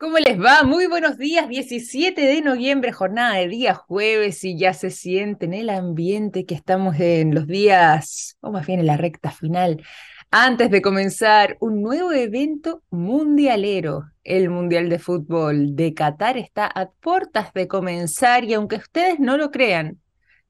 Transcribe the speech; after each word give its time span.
¿Cómo 0.00 0.16
les 0.16 0.40
va? 0.40 0.62
Muy 0.62 0.86
buenos 0.86 1.18
días, 1.18 1.46
17 1.46 2.22
de 2.22 2.40
noviembre, 2.40 2.90
jornada 2.90 3.34
de 3.34 3.48
día 3.48 3.74
jueves 3.74 4.42
y 4.44 4.56
ya 4.56 4.72
se 4.72 4.88
siente 4.88 5.44
en 5.44 5.52
el 5.52 5.68
ambiente 5.68 6.46
que 6.46 6.54
estamos 6.54 6.98
en 6.98 7.34
los 7.34 7.46
días, 7.46 8.38
o 8.40 8.50
más 8.50 8.66
bien 8.66 8.80
en 8.80 8.86
la 8.86 8.96
recta 8.96 9.30
final, 9.30 9.82
antes 10.30 10.70
de 10.70 10.80
comenzar 10.80 11.58
un 11.60 11.82
nuevo 11.82 12.12
evento 12.12 12.82
mundialero. 12.88 14.06
El 14.24 14.48
Mundial 14.48 14.88
de 14.88 14.98
Fútbol 14.98 15.76
de 15.76 15.92
Qatar 15.92 16.38
está 16.38 16.64
a 16.64 16.88
puertas 16.88 17.52
de 17.52 17.68
comenzar 17.68 18.44
y 18.44 18.54
aunque 18.54 18.76
ustedes 18.76 19.20
no 19.20 19.36
lo 19.36 19.50
crean, 19.50 20.00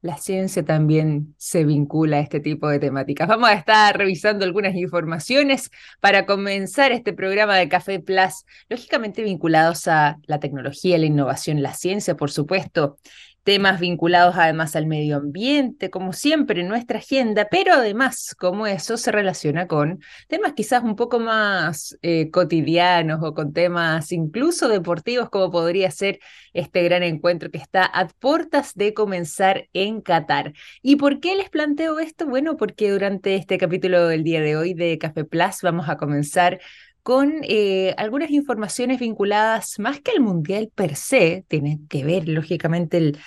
la 0.01 0.17
ciencia 0.17 0.65
también 0.65 1.35
se 1.37 1.63
vincula 1.63 2.17
a 2.17 2.19
este 2.21 2.39
tipo 2.39 2.67
de 2.67 2.79
temáticas. 2.79 3.27
Vamos 3.27 3.49
a 3.49 3.53
estar 3.53 3.95
revisando 3.97 4.45
algunas 4.45 4.75
informaciones 4.75 5.69
para 5.99 6.25
comenzar 6.25 6.91
este 6.91 7.13
programa 7.13 7.55
de 7.55 7.69
Café 7.69 7.99
Plus, 7.99 8.45
lógicamente 8.67 9.23
vinculados 9.23 9.87
a 9.87 10.17
la 10.25 10.39
tecnología, 10.39 10.97
la 10.97 11.05
innovación, 11.05 11.61
la 11.61 11.73
ciencia, 11.73 12.15
por 12.15 12.31
supuesto, 12.31 12.97
temas 13.43 13.79
vinculados 13.79 14.35
además 14.37 14.75
al 14.75 14.85
medio 14.87 15.17
ambiente, 15.17 15.89
como 15.89 16.13
siempre 16.13 16.61
en 16.61 16.67
nuestra 16.67 16.99
agenda, 16.99 17.47
pero 17.49 17.73
además 17.73 18.35
como 18.37 18.67
eso 18.67 18.97
se 18.97 19.11
relaciona 19.11 19.67
con 19.67 19.99
temas 20.27 20.53
quizás 20.53 20.83
un 20.83 20.95
poco 20.95 21.19
más 21.19 21.97
eh, 22.01 22.29
cotidianos 22.31 23.19
o 23.23 23.33
con 23.33 23.53
temas 23.53 24.11
incluso 24.11 24.67
deportivos, 24.67 25.29
como 25.29 25.51
podría 25.51 25.89
ser 25.91 26.19
este 26.53 26.83
gran 26.83 27.03
encuentro 27.03 27.49
que 27.49 27.57
está 27.57 27.85
a 27.85 28.07
puertas 28.07 28.75
de 28.75 28.93
comenzar 28.93 29.67
en 29.73 30.01
Qatar. 30.01 30.53
¿Y 30.81 30.97
por 30.97 31.19
qué 31.19 31.35
les 31.35 31.49
planteo 31.49 31.99
esto? 31.99 32.27
Bueno, 32.27 32.57
porque 32.57 32.91
durante 32.91 33.35
este 33.35 33.57
capítulo 33.57 34.07
del 34.07 34.23
día 34.23 34.41
de 34.41 34.55
hoy 34.57 34.73
de 34.73 34.97
Café 34.97 35.23
Plus 35.25 35.61
vamos 35.61 35.89
a 35.89 35.97
comenzar 35.97 36.59
con 37.03 37.41
eh, 37.43 37.93
algunas 37.97 38.31
informaciones 38.31 38.99
vinculadas 38.99 39.79
más 39.79 39.99
que 40.01 40.11
al 40.11 40.21
Mundial 40.21 40.71
per 40.73 40.95
se, 40.95 41.45
tiene 41.47 41.79
que 41.89 42.03
ver 42.03 42.27
lógicamente 42.27 42.97
el, 42.97 43.17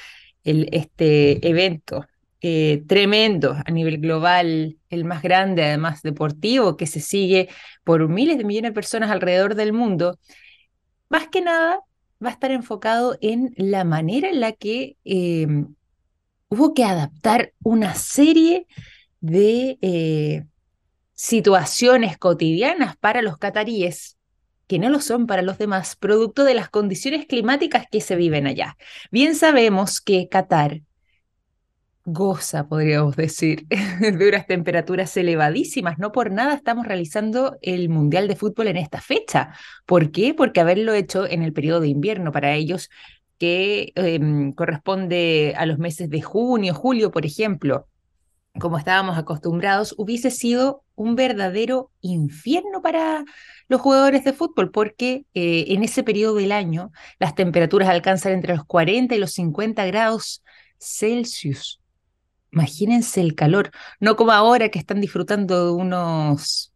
este 0.72 1.46
evento 1.48 2.06
eh, 2.40 2.84
tremendo 2.86 3.56
a 3.64 3.70
nivel 3.70 3.98
global, 3.98 4.76
el 4.90 5.04
más 5.04 5.22
grande 5.22 5.64
además 5.64 6.02
deportivo, 6.02 6.76
que 6.76 6.86
se 6.86 7.00
sigue 7.00 7.48
por 7.84 8.08
miles 8.08 8.38
de 8.38 8.44
millones 8.44 8.70
de 8.70 8.74
personas 8.74 9.10
alrededor 9.10 9.54
del 9.54 9.72
mundo, 9.72 10.18
más 11.08 11.28
que 11.28 11.40
nada 11.40 11.80
va 12.22 12.28
a 12.28 12.32
estar 12.32 12.50
enfocado 12.50 13.16
en 13.20 13.54
la 13.56 13.84
manera 13.84 14.28
en 14.28 14.40
la 14.40 14.52
que 14.52 14.96
em, 15.04 15.74
hubo 16.48 16.74
que 16.74 16.84
adaptar 16.84 17.52
una 17.62 17.94
serie 17.94 18.66
de 19.20 19.78
eh, 19.80 20.44
situaciones 21.14 22.18
cotidianas 22.18 22.96
para 22.96 23.22
los 23.22 23.38
cataríes 23.38 24.18
que 24.66 24.78
no 24.78 24.88
lo 24.88 25.00
son 25.00 25.26
para 25.26 25.42
los 25.42 25.58
demás, 25.58 25.94
producto 25.94 26.44
de 26.44 26.54
las 26.54 26.70
condiciones 26.70 27.26
climáticas 27.26 27.86
que 27.90 28.00
se 28.00 28.16
viven 28.16 28.46
allá. 28.46 28.76
Bien 29.10 29.34
sabemos 29.34 30.00
que 30.00 30.28
Qatar 30.28 30.80
goza, 32.04 32.68
podríamos 32.68 33.16
decir, 33.16 33.66
de 34.00 34.28
unas 34.28 34.46
temperaturas 34.46 35.16
elevadísimas. 35.16 35.98
No 35.98 36.12
por 36.12 36.30
nada 36.30 36.54
estamos 36.54 36.86
realizando 36.86 37.56
el 37.62 37.88
Mundial 37.88 38.28
de 38.28 38.36
Fútbol 38.36 38.68
en 38.68 38.76
esta 38.76 39.00
fecha. 39.00 39.54
¿Por 39.86 40.10
qué? 40.10 40.34
Porque 40.34 40.60
haberlo 40.60 40.92
hecho 40.92 41.26
en 41.26 41.42
el 41.42 41.52
periodo 41.52 41.80
de 41.80 41.88
invierno 41.88 42.32
para 42.32 42.54
ellos, 42.54 42.90
que 43.38 43.92
em, 43.96 44.52
corresponde 44.52 45.54
a 45.56 45.66
los 45.66 45.78
meses 45.78 46.10
de 46.10 46.22
junio, 46.22 46.74
julio, 46.74 47.10
por 47.10 47.26
ejemplo, 47.26 47.88
como 48.60 48.78
estábamos 48.78 49.18
acostumbrados, 49.18 49.94
hubiese 49.98 50.30
sido 50.30 50.84
un 50.94 51.16
verdadero 51.16 51.90
infierno 52.00 52.82
para 52.82 53.24
los 53.68 53.80
jugadores 53.80 54.24
de 54.24 54.32
fútbol, 54.32 54.70
porque 54.70 55.26
eh, 55.34 55.66
en 55.68 55.82
ese 55.82 56.04
periodo 56.04 56.36
del 56.36 56.52
año 56.52 56.92
las 57.18 57.34
temperaturas 57.34 57.88
alcanzan 57.88 58.32
entre 58.32 58.54
los 58.54 58.64
40 58.64 59.14
y 59.14 59.18
los 59.18 59.32
50 59.32 59.84
grados 59.86 60.42
Celsius. 60.78 61.80
Imagínense 62.52 63.20
el 63.20 63.34
calor, 63.34 63.72
no 63.98 64.14
como 64.14 64.30
ahora 64.30 64.68
que 64.68 64.78
están 64.78 65.00
disfrutando 65.00 65.66
de 65.66 65.72
unos 65.72 66.72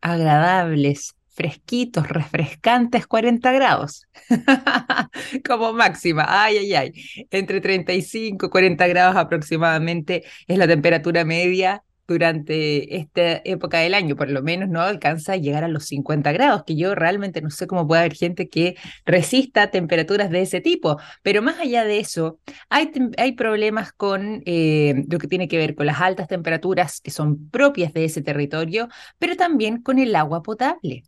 agradables 0.00 1.14
fresquitos, 1.34 2.08
refrescantes 2.08 3.06
40 3.06 3.52
grados, 3.52 4.06
como 5.46 5.72
máxima, 5.72 6.24
ay, 6.28 6.58
ay, 6.58 6.74
ay, 6.74 6.92
entre 7.30 7.60
35 7.60 8.46
y 8.46 8.48
40 8.48 8.86
grados 8.86 9.16
aproximadamente 9.16 10.24
es 10.46 10.58
la 10.58 10.66
temperatura 10.66 11.24
media 11.24 11.82
durante 12.06 12.96
esta 12.96 13.40
época 13.44 13.78
del 13.78 13.94
año, 13.94 14.16
por 14.16 14.30
lo 14.30 14.42
menos 14.42 14.68
no 14.68 14.80
alcanza 14.80 15.32
a 15.32 15.36
llegar 15.36 15.64
a 15.64 15.68
los 15.68 15.86
50 15.86 16.32
grados, 16.32 16.64
que 16.64 16.76
yo 16.76 16.94
realmente 16.94 17.40
no 17.40 17.50
sé 17.50 17.66
cómo 17.66 17.86
puede 17.86 18.00
haber 18.02 18.14
gente 18.14 18.48
que 18.48 18.76
resista 19.06 19.70
temperaturas 19.70 20.30
de 20.30 20.42
ese 20.42 20.60
tipo, 20.60 20.98
pero 21.22 21.42
más 21.42 21.58
allá 21.58 21.84
de 21.84 21.98
eso, 21.98 22.38
hay, 22.68 22.90
hay 23.16 23.32
problemas 23.32 23.92
con 23.92 24.42
eh, 24.46 25.04
lo 25.08 25.18
que 25.18 25.28
tiene 25.28 25.48
que 25.48 25.58
ver 25.58 25.74
con 25.74 25.86
las 25.86 26.00
altas 26.00 26.28
temperaturas 26.28 27.00
que 27.00 27.10
son 27.10 27.48
propias 27.50 27.92
de 27.92 28.04
ese 28.04 28.22
territorio, 28.22 28.88
pero 29.18 29.36
también 29.36 29.82
con 29.82 29.98
el 29.98 30.14
agua 30.14 30.42
potable. 30.42 31.04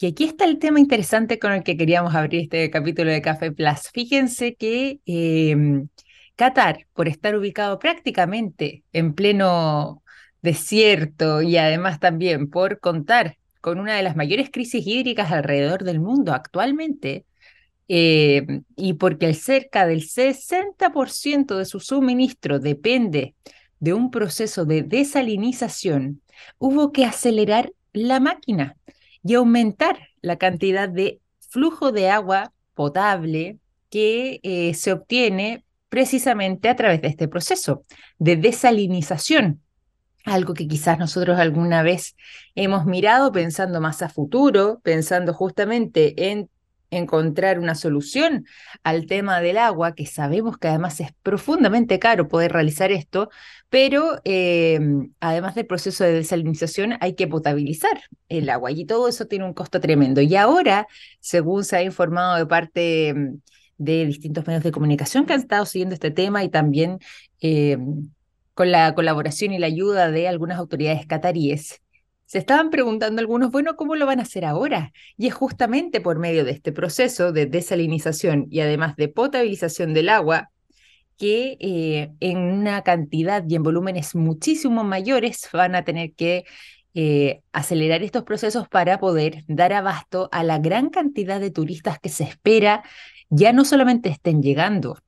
Y 0.00 0.06
aquí 0.06 0.24
está 0.24 0.46
el 0.46 0.58
tema 0.58 0.80
interesante 0.80 1.38
con 1.38 1.52
el 1.52 1.62
que 1.62 1.76
queríamos 1.76 2.14
abrir 2.14 2.44
este 2.44 2.70
capítulo 2.70 3.10
de 3.10 3.20
Café 3.20 3.52
Plus. 3.52 3.90
Fíjense 3.92 4.54
que 4.54 4.98
em, 5.04 5.88
Qatar, 6.36 6.86
por 6.94 7.06
estar 7.06 7.36
ubicado 7.36 7.78
prácticamente 7.78 8.82
en 8.94 9.12
pleno 9.14 10.02
desierto 10.40 11.42
y 11.42 11.58
además 11.58 12.00
también 12.00 12.48
por 12.48 12.80
contar 12.80 13.36
con 13.60 13.78
una 13.78 13.94
de 13.94 14.02
las 14.02 14.16
mayores 14.16 14.48
crisis 14.50 14.86
hídricas 14.86 15.32
alrededor 15.32 15.84
del 15.84 16.00
mundo 16.00 16.32
actualmente, 16.32 17.26
em, 17.88 18.64
y 18.76 18.94
porque 18.94 19.34
cerca 19.34 19.86
del 19.86 20.02
60% 20.02 21.58
de 21.58 21.66
su 21.66 21.78
suministro 21.78 22.58
depende 22.58 23.34
de 23.80 23.92
un 23.92 24.10
proceso 24.10 24.64
de 24.64 24.82
desalinización, 24.82 26.22
hubo 26.58 26.90
que 26.92 27.04
acelerar 27.04 27.72
la 27.92 28.18
máquina 28.20 28.76
y 29.24 29.34
aumentar 29.34 29.98
la 30.22 30.36
cantidad 30.36 30.88
de 30.88 31.20
flujo 31.38 31.92
de 31.92 32.10
agua 32.10 32.52
potable 32.74 33.58
que 33.90 34.40
eh, 34.42 34.74
se 34.74 34.92
obtiene 34.92 35.64
precisamente 35.88 36.68
a 36.68 36.76
través 36.76 37.02
de 37.02 37.08
este 37.08 37.28
proceso 37.28 37.84
de 38.18 38.36
desalinización, 38.36 39.60
algo 40.24 40.54
que 40.54 40.68
quizás 40.68 40.98
nosotros 40.98 41.38
alguna 41.38 41.82
vez 41.82 42.16
hemos 42.54 42.86
mirado 42.86 43.32
pensando 43.32 43.80
más 43.80 44.00
a 44.02 44.08
futuro, 44.08 44.80
pensando 44.82 45.34
justamente 45.34 46.30
en 46.30 46.48
encontrar 46.90 47.58
una 47.58 47.74
solución 47.74 48.46
al 48.82 49.06
tema 49.06 49.40
del 49.40 49.58
agua, 49.58 49.94
que 49.94 50.06
sabemos 50.06 50.58
que 50.58 50.68
además 50.68 51.00
es 51.00 51.12
profundamente 51.22 51.98
caro 51.98 52.28
poder 52.28 52.52
realizar 52.52 52.92
esto, 52.92 53.30
pero 53.68 54.20
em, 54.24 55.12
además 55.20 55.54
del 55.54 55.66
proceso 55.66 56.04
de 56.04 56.12
desalinización 56.12 56.94
hay 57.00 57.14
que 57.14 57.28
potabilizar 57.28 58.00
el 58.28 58.50
agua 58.50 58.72
y 58.72 58.84
todo 58.84 59.08
eso 59.08 59.26
tiene 59.26 59.44
un 59.44 59.54
costo 59.54 59.80
tremendo. 59.80 60.20
Y 60.20 60.36
ahora, 60.36 60.86
según 61.20 61.64
se 61.64 61.76
ha 61.76 61.82
informado 61.82 62.36
de 62.36 62.46
parte 62.46 63.08
em, 63.08 63.40
de 63.78 64.06
distintos 64.06 64.46
medios 64.46 64.62
de 64.62 64.72
comunicación 64.72 65.24
que 65.26 65.32
han 65.32 65.40
estado 65.40 65.64
siguiendo 65.66 65.94
este 65.94 66.10
tema 66.10 66.44
y 66.44 66.50
también 66.50 66.98
em, 67.40 68.10
con 68.54 68.70
la 68.70 68.94
colaboración 68.94 69.52
y 69.52 69.58
la 69.58 69.68
ayuda 69.68 70.10
de 70.10 70.28
algunas 70.28 70.58
autoridades 70.58 71.06
cataríes, 71.06 71.80
se 72.30 72.38
estaban 72.38 72.70
preguntando 72.70 73.20
algunos, 73.20 73.50
bueno, 73.50 73.74
¿cómo 73.74 73.96
lo 73.96 74.06
van 74.06 74.20
a 74.20 74.22
hacer 74.22 74.44
ahora? 74.44 74.92
Y 75.16 75.26
es 75.26 75.34
justamente 75.34 76.00
por 76.00 76.20
medio 76.20 76.44
de 76.44 76.52
este 76.52 76.70
proceso 76.70 77.32
de 77.32 77.46
desalinización 77.46 78.46
y 78.52 78.60
además 78.60 78.94
de 78.94 79.08
potabilización 79.08 79.94
del 79.94 80.08
agua 80.08 80.52
que 81.16 81.56
eh, 81.58 82.12
en 82.20 82.38
una 82.38 82.82
cantidad 82.82 83.42
y 83.48 83.56
en 83.56 83.64
volúmenes 83.64 84.14
muchísimo 84.14 84.84
mayores 84.84 85.48
van 85.52 85.74
a 85.74 85.82
tener 85.82 86.12
que 86.12 86.44
eh, 86.94 87.40
acelerar 87.50 88.04
estos 88.04 88.22
procesos 88.22 88.68
para 88.68 89.00
poder 89.00 89.42
dar 89.48 89.72
abasto 89.72 90.28
a 90.30 90.44
la 90.44 90.60
gran 90.60 90.88
cantidad 90.88 91.40
de 91.40 91.50
turistas 91.50 91.98
que 91.98 92.10
se 92.10 92.22
espera 92.22 92.84
ya 93.28 93.52
no 93.52 93.64
solamente 93.64 94.08
estén 94.08 94.40
llegando, 94.40 94.98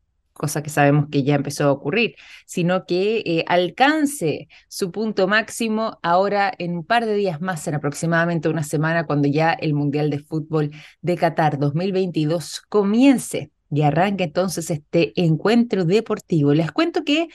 cosa 0.43 0.63
que 0.63 0.71
sabemos 0.71 1.07
que 1.09 1.23
ya 1.23 1.37
empezó 1.37 1.65
a 1.65 1.73
ocurrir, 1.73 2.17
sino 2.47 2.85
que 2.85 3.23
eh, 3.25 3.45
alcance 3.47 4.49
su 4.69 4.91
punto 4.91 5.29
máximo 5.29 6.01
ahora 6.03 6.53
en 6.59 6.77
un 6.79 6.85
par 6.85 7.07
de 7.07 7.15
días 7.15 7.41
más, 7.41 7.67
en 7.69 7.77
aproximadamente 7.77 8.49
una 8.49 8.65
semana, 8.65 9.07
cuando 9.07 9.29
ya 9.29 9.53
el 9.53 9.73
Mundial 9.73 10.11
de 10.11 10.19
Fútbol 10.19 10.73
de 11.01 11.17
Qatar 11.17 11.61
2022 11.61 12.63
comience 12.69 13.53
y 13.71 13.83
arranque 13.83 14.25
entonces 14.25 14.69
este 14.71 15.13
encuentro 15.15 15.85
deportivo. 15.85 16.55
Les 16.55 16.73
cuento 16.73 17.05
que 17.05 17.29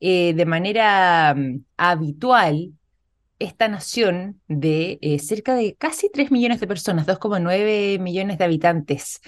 eh, 0.00 0.32
de 0.32 0.46
manera 0.46 1.34
mm, 1.34 1.64
habitual, 1.76 2.72
esta 3.44 3.68
nación 3.68 4.40
de 4.48 4.98
eh, 5.02 5.18
cerca 5.18 5.54
de 5.54 5.74
casi 5.76 6.10
3 6.10 6.30
millones 6.30 6.60
de 6.60 6.66
personas, 6.66 7.06
2,9 7.06 7.98
millones 8.00 8.38
de 8.38 8.44
habitantes, 8.44 9.20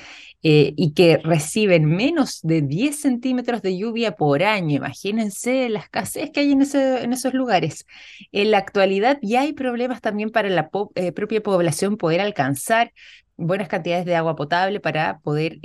eh, 0.42 0.74
y 0.76 0.92
que 0.92 1.18
reciben 1.18 1.84
menos 1.84 2.40
de 2.42 2.62
10 2.62 2.98
centímetros 2.98 3.62
de 3.62 3.76
lluvia 3.76 4.12
por 4.16 4.42
año. 4.42 4.76
Imagínense 4.76 5.68
la 5.68 5.80
escasez 5.80 6.30
que 6.30 6.40
hay 6.40 6.52
en, 6.52 6.62
esos 6.62 7.34
lugares. 7.34 7.86
En 8.32 8.50
la 8.50 8.58
actualidad 8.58 9.18
ya 9.22 9.42
hay 9.42 9.52
problemas 9.52 10.00
también 10.00 10.30
para 10.30 10.48
la 10.48 10.70
eh, 10.94 11.12
propia 11.12 11.42
población 11.42 11.96
poder 11.96 12.20
alcanzar 12.20 12.92
buenas 13.36 13.68
cantidades 13.68 14.06
de 14.06 14.16
agua 14.16 14.34
potable 14.34 14.80
para 14.80 15.18
poder 15.18 15.58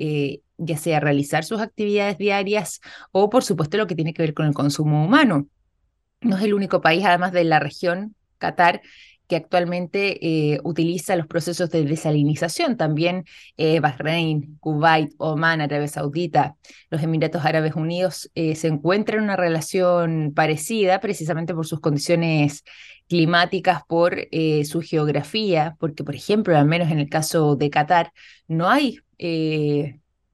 ya 0.57 0.77
sea 0.77 0.99
realizar 0.99 1.43
sus 1.45 1.61
actividades 1.61 2.17
diarias 2.17 2.81
o 3.11 3.29
por 3.29 3.43
supuesto 3.43 3.77
lo 3.77 3.87
que 3.87 3.95
tiene 3.95 4.13
que 4.13 4.21
ver 4.21 4.33
con 4.33 4.45
el 4.45 4.53
consumo 4.53 5.05
humano. 5.05 5.47
No 6.21 6.37
es 6.37 6.43
el 6.43 6.53
único 6.53 6.81
país, 6.81 7.03
además 7.03 7.31
de 7.31 7.45
la 7.45 7.59
región, 7.59 8.15
Qatar, 8.41 8.81
que 9.31 9.37
actualmente 9.37 10.19
eh, 10.27 10.59
utiliza 10.65 11.15
los 11.15 11.25
procesos 11.25 11.69
de 11.69 11.85
desalinización. 11.85 12.75
También 12.75 13.23
eh, 13.55 13.79
Bahrein, 13.79 14.57
Kuwait, 14.59 15.13
Oman, 15.19 15.61
Arabia 15.61 15.87
Saudita, 15.87 16.57
los 16.89 17.01
Emiratos 17.01 17.45
Árabes 17.45 17.75
Unidos 17.75 18.29
eh, 18.35 18.55
se 18.55 18.67
encuentran 18.67 19.19
en 19.19 19.23
una 19.23 19.37
relación 19.37 20.33
parecida 20.35 20.99
precisamente 20.99 21.53
por 21.53 21.65
sus 21.65 21.79
condiciones 21.79 22.65
climáticas, 23.07 23.83
por 23.87 24.27
su 24.65 24.81
geografía, 24.81 25.77
porque 25.79 26.03
por 26.03 26.15
ejemplo, 26.15 26.57
al 26.57 26.65
menos 26.65 26.91
en 26.91 26.99
el 26.99 27.07
caso 27.07 27.55
de 27.55 27.69
Qatar, 27.69 28.11
no 28.49 28.69
hay 28.69 28.99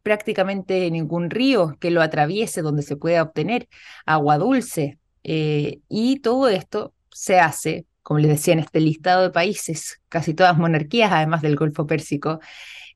prácticamente 0.01 0.89
ningún 0.89 1.29
río 1.29 1.77
que 1.79 1.91
lo 1.91 2.01
atraviese 2.01 2.63
donde 2.63 2.81
se 2.81 2.97
pueda 2.97 3.21
obtener 3.21 3.67
agua 4.07 4.39
dulce. 4.39 4.97
y 5.23 6.19
todo 6.21 6.49
esto 6.49 6.95
se 7.11 7.39
hace 7.39 7.85
como 8.07 8.21
les 8.21 8.31
decía, 8.31 8.53
en 8.53 8.59
este 8.59 8.79
listado 8.79 9.23
de 9.23 9.31
países, 9.31 9.99
casi 10.07 10.33
todas 10.33 10.57
monarquías, 10.57 11.11
además 11.11 11.41
del 11.41 11.57
Golfo 11.57 11.85
Pérsico, 11.85 12.39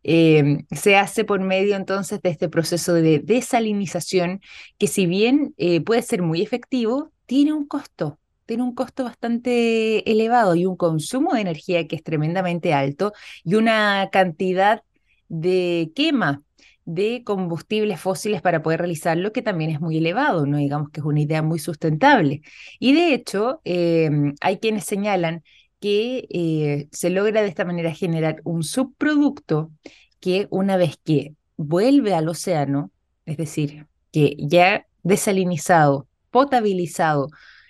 eh, 0.04 0.64
se 0.72 0.96
hace 0.96 1.26
por 1.26 1.42
medio 1.42 1.76
entonces 1.76 2.22
de 2.22 2.30
este 2.30 2.48
proceso 2.48 2.94
de 2.94 3.20
desalinización 3.20 4.40
que 4.78 4.88
si 4.88 5.08
bien 5.08 5.54
eh, 5.58 5.82
puede 5.82 6.02
ser 6.02 6.22
muy 6.22 6.42
efectivo, 6.42 7.12
tiene 7.26 7.52
un 7.52 7.68
costo, 7.68 8.20
tiene 8.46 8.64
un 8.64 8.74
costo 8.74 9.04
bastante 9.04 10.10
elevado 10.10 10.56
y 10.56 10.66
un 10.66 10.78
consumo 10.78 11.34
de 11.34 11.42
energía 11.42 11.86
que 11.90 11.98
es 11.98 12.04
tremendamente 12.04 12.74
alto 12.74 13.12
y 13.44 13.56
una 13.56 14.08
cantidad 14.14 14.82
de 15.28 15.92
quema 15.94 16.42
de 16.86 17.24
combustibles 17.24 18.00
fósiles 18.00 18.42
para 18.42 18.64
poder 18.64 18.80
realizarlo, 18.80 19.32
que 19.32 19.42
también 19.42 19.72
es 19.72 19.82
muy 19.82 19.98
elevado, 19.98 20.46
no 20.46 20.58
digamos 20.58 20.90
que 20.90 21.00
es 21.00 21.06
una 21.06 21.22
idea 21.22 21.42
muy 21.42 21.60
sustentable. 21.60 22.42
Y 22.80 22.94
de 22.94 23.14
hecho, 23.14 23.62
em, 23.64 24.36
hay 24.42 24.58
quienes 24.58 24.86
señalan 24.86 25.44
que 25.80 26.28
eh, 26.30 26.88
se 26.92 27.10
logra 27.10 27.42
de 27.42 27.48
esta 27.50 27.66
manera 27.66 27.94
generar 27.94 28.42
un 28.44 28.64
subproducto 28.64 29.72
que 30.20 30.48
una 30.52 30.78
vez 30.78 30.98
que 31.04 31.36
vuelve 31.58 32.14
al 32.14 32.30
océano, 32.30 32.92
es 33.26 33.38
decir, 33.38 33.88
que 34.12 34.36
ya 34.40 34.86
desalinizado, 35.04 36.08
potabilizado 36.30 37.30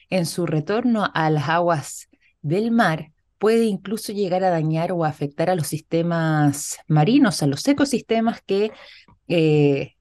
en 0.10 0.26
su 0.26 0.46
retorno 0.46 1.10
a 1.14 1.30
las 1.30 1.50
aguas 1.50 2.10
del 2.42 2.72
mar, 2.72 3.11
puede 3.42 3.66
incluso 3.66 4.14
llegar 4.14 4.44
a 4.44 4.52
dañar 4.52 4.92
o 4.92 5.04
afectar 5.04 5.50
a 5.50 5.56
los 5.56 5.66
sistemas 5.66 6.78
marinos, 6.88 7.42
a 7.42 7.48
los 7.48 7.68
ecosistemas 7.68 8.40
que 8.46 8.72
eh, 9.28 9.96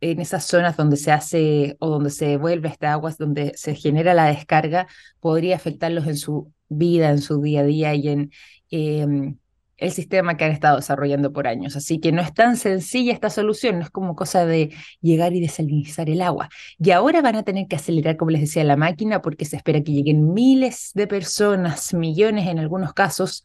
en 0.00 0.18
esas 0.18 0.46
zonas 0.46 0.78
donde 0.78 0.96
se 0.96 1.12
hace 1.12 1.76
o 1.78 1.90
donde 1.90 2.08
se 2.08 2.38
vuelve 2.38 2.70
esta 2.70 2.92
agua, 2.92 3.14
donde 3.18 3.52
se 3.54 3.74
genera 3.74 4.14
la 4.14 4.28
descarga, 4.28 4.86
podría 5.20 5.56
afectarlos 5.56 6.06
en 6.06 6.16
su 6.16 6.54
vida, 6.70 7.10
en 7.10 7.20
su 7.20 7.42
día 7.42 7.60
a 7.60 7.64
día 7.64 7.94
y 7.94 8.08
en 8.08 8.30
em, 8.70 9.36
el 9.80 9.92
sistema 9.92 10.36
que 10.36 10.44
han 10.44 10.52
estado 10.52 10.76
desarrollando 10.76 11.32
por 11.32 11.48
años. 11.48 11.74
Así 11.74 11.98
que 11.98 12.12
no 12.12 12.22
es 12.22 12.32
tan 12.32 12.56
sencilla 12.56 13.12
esta 13.12 13.30
solución, 13.30 13.78
no 13.78 13.84
es 13.84 13.90
como 13.90 14.14
cosa 14.14 14.46
de 14.46 14.70
llegar 15.00 15.32
y 15.32 15.40
desalinizar 15.40 16.08
el 16.08 16.22
agua. 16.22 16.48
Y 16.78 16.90
ahora 16.92 17.22
van 17.22 17.36
a 17.36 17.42
tener 17.42 17.66
que 17.66 17.76
acelerar, 17.76 18.16
como 18.16 18.30
les 18.30 18.42
decía, 18.42 18.62
la 18.62 18.76
máquina 18.76 19.22
porque 19.22 19.44
se 19.44 19.56
espera 19.56 19.82
que 19.82 19.92
lleguen 19.92 20.32
miles 20.32 20.92
de 20.94 21.06
personas, 21.06 21.94
millones 21.94 22.46
en 22.46 22.58
algunos 22.58 22.92
casos, 22.92 23.44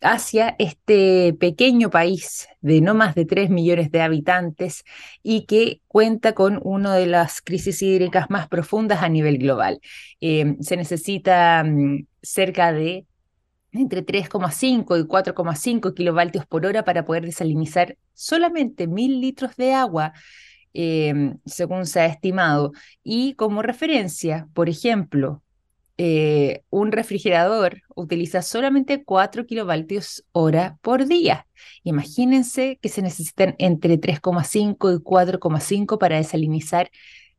hacia 0.00 0.54
este 0.58 1.34
pequeño 1.40 1.90
país 1.90 2.48
de 2.60 2.80
no 2.80 2.94
más 2.94 3.14
de 3.14 3.24
3 3.24 3.50
millones 3.50 3.90
de 3.90 4.00
habitantes 4.00 4.84
y 5.22 5.44
que 5.46 5.80
cuenta 5.88 6.34
con 6.34 6.60
una 6.62 6.94
de 6.94 7.06
las 7.06 7.40
crisis 7.40 7.82
hídricas 7.82 8.30
más 8.30 8.48
profundas 8.48 9.02
a 9.02 9.08
nivel 9.08 9.38
global. 9.38 9.80
Eh, 10.20 10.56
se 10.60 10.76
necesita 10.76 11.64
mm, 11.64 12.06
cerca 12.22 12.72
de 12.72 13.06
entre 13.72 14.04
3,5 14.04 14.98
y 14.98 15.04
4,5 15.04 15.94
kilovoltios 15.94 16.46
por 16.46 16.66
hora 16.66 16.84
para 16.84 17.04
poder 17.04 17.24
desalinizar 17.24 17.96
solamente 18.14 18.86
mil 18.86 19.20
litros 19.20 19.56
de 19.56 19.74
agua, 19.74 20.12
eh, 20.74 21.34
según 21.46 21.86
se 21.86 22.00
ha 22.00 22.06
estimado. 22.06 22.72
Y 23.02 23.34
como 23.34 23.62
referencia, 23.62 24.48
por 24.54 24.68
ejemplo, 24.68 25.42
eh, 26.00 26.62
un 26.70 26.92
refrigerador 26.92 27.82
utiliza 27.96 28.40
solamente 28.42 29.02
4 29.02 29.46
kilovoltios 29.46 30.24
hora 30.30 30.78
por 30.80 31.06
día. 31.06 31.48
Imagínense 31.82 32.78
que 32.80 32.88
se 32.88 33.02
necesitan 33.02 33.56
entre 33.58 33.98
3,5 33.98 34.94
y 34.94 35.02
4,5 35.02 35.98
para 35.98 36.16
desalinizar 36.16 36.90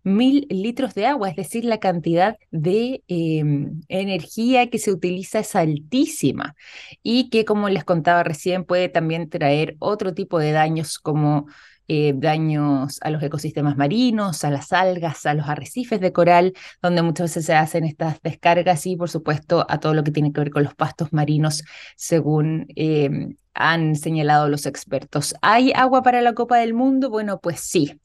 mil 0.03 0.47
litros 0.49 0.95
de 0.95 1.05
agua, 1.05 1.29
es 1.29 1.35
decir, 1.35 1.65
la 1.65 1.79
cantidad 1.79 2.37
de 2.51 3.03
em, 3.07 3.81
energía 3.89 4.69
que 4.69 4.79
se 4.79 4.91
utiliza 4.91 5.39
es 5.39 5.55
altísima. 5.55 6.55
Y 7.03 7.29
que, 7.29 7.45
como 7.45 7.69
les 7.69 7.83
contaba 7.83 8.23
recién, 8.23 8.63
puede 8.65 8.89
también 8.89 9.29
traer 9.29 9.75
otro 9.79 10.13
tipo 10.13 10.39
de 10.39 10.51
daños 10.51 10.99
como 10.99 11.47
eh, 11.89 12.13
daños 12.15 12.99
a 13.01 13.09
los 13.09 13.23
ecosistemas 13.23 13.75
marinos, 13.75 14.43
a 14.43 14.51
las 14.51 14.71
algas, 14.71 15.25
a 15.25 15.33
los 15.33 15.49
arrecifes 15.49 15.99
de 15.99 16.13
coral, 16.13 16.53
donde 16.83 17.01
muchas 17.01 17.31
veces 17.31 17.45
se 17.47 17.55
hacen 17.55 17.83
estas 17.83 18.21
descargas 18.21 18.85
y, 18.85 18.95
por 18.95 19.09
supuesto, 19.09 19.65
a 19.67 19.79
todo 19.79 19.95
lo 19.95 20.03
que 20.03 20.11
tiene 20.11 20.31
que 20.31 20.39
ver 20.39 20.51
con 20.51 20.63
los 20.63 20.75
pastos 20.75 21.11
marinos, 21.13 21.63
según 21.95 22.67
em, 22.75 23.35
han 23.55 23.95
señalado 23.95 24.47
los 24.49 24.67
expertos. 24.67 25.33
¿Hay 25.41 25.71
agua 25.75 26.03
para 26.03 26.21
la 26.21 26.33
Copa 26.33 26.59
del 26.59 26.75
Mundo? 26.75 27.09
Bueno, 27.09 27.39
pues 27.41 27.59
sí, 27.59 27.99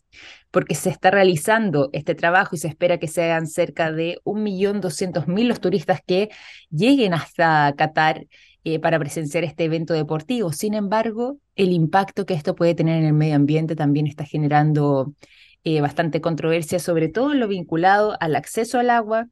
porque 0.51 0.75
se 0.75 0.89
está 0.89 1.11
realizando 1.11 1.91
este 1.93 2.15
trabajo 2.15 2.57
y 2.57 2.59
se 2.59 2.69
espera 2.69 2.99
que 2.99 3.09
sean 3.09 3.47
cerca 3.47 3.93
de 3.93 4.19
1.200.000 4.25 5.47
los 5.47 5.61
turistas 5.61 6.01
que 6.07 6.31
lleguen 6.71 7.13
hasta 7.13 7.75
Qatar 7.77 8.27
eh, 8.65 8.79
para 8.79 8.99
presenciar 8.99 9.45
este 9.45 9.65
evento 9.65 9.95
deportivo. 9.95 10.53
Sin 10.53 10.75
embargo, 10.75 11.39
el 11.55 11.73
impacto 11.73 12.27
que 12.27 12.35
esto 12.35 12.55
puede 12.55 12.75
tener 12.75 12.99
en 12.99 13.05
el 13.05 13.13
medio 13.13 13.37
ambiente 13.37 13.77
también 13.77 14.07
está 14.07 14.25
generando 14.25 15.13
eh, 15.65 15.81
bastante 15.81 16.21
controversia, 16.21 16.79
sobre 16.79 17.09
todo 17.09 17.33
en 17.33 17.41
lo 17.41 17.49
vinculado 17.49 18.17
al 18.21 18.37
acceso 18.37 18.79
al 18.79 18.91
agua, 18.91 19.29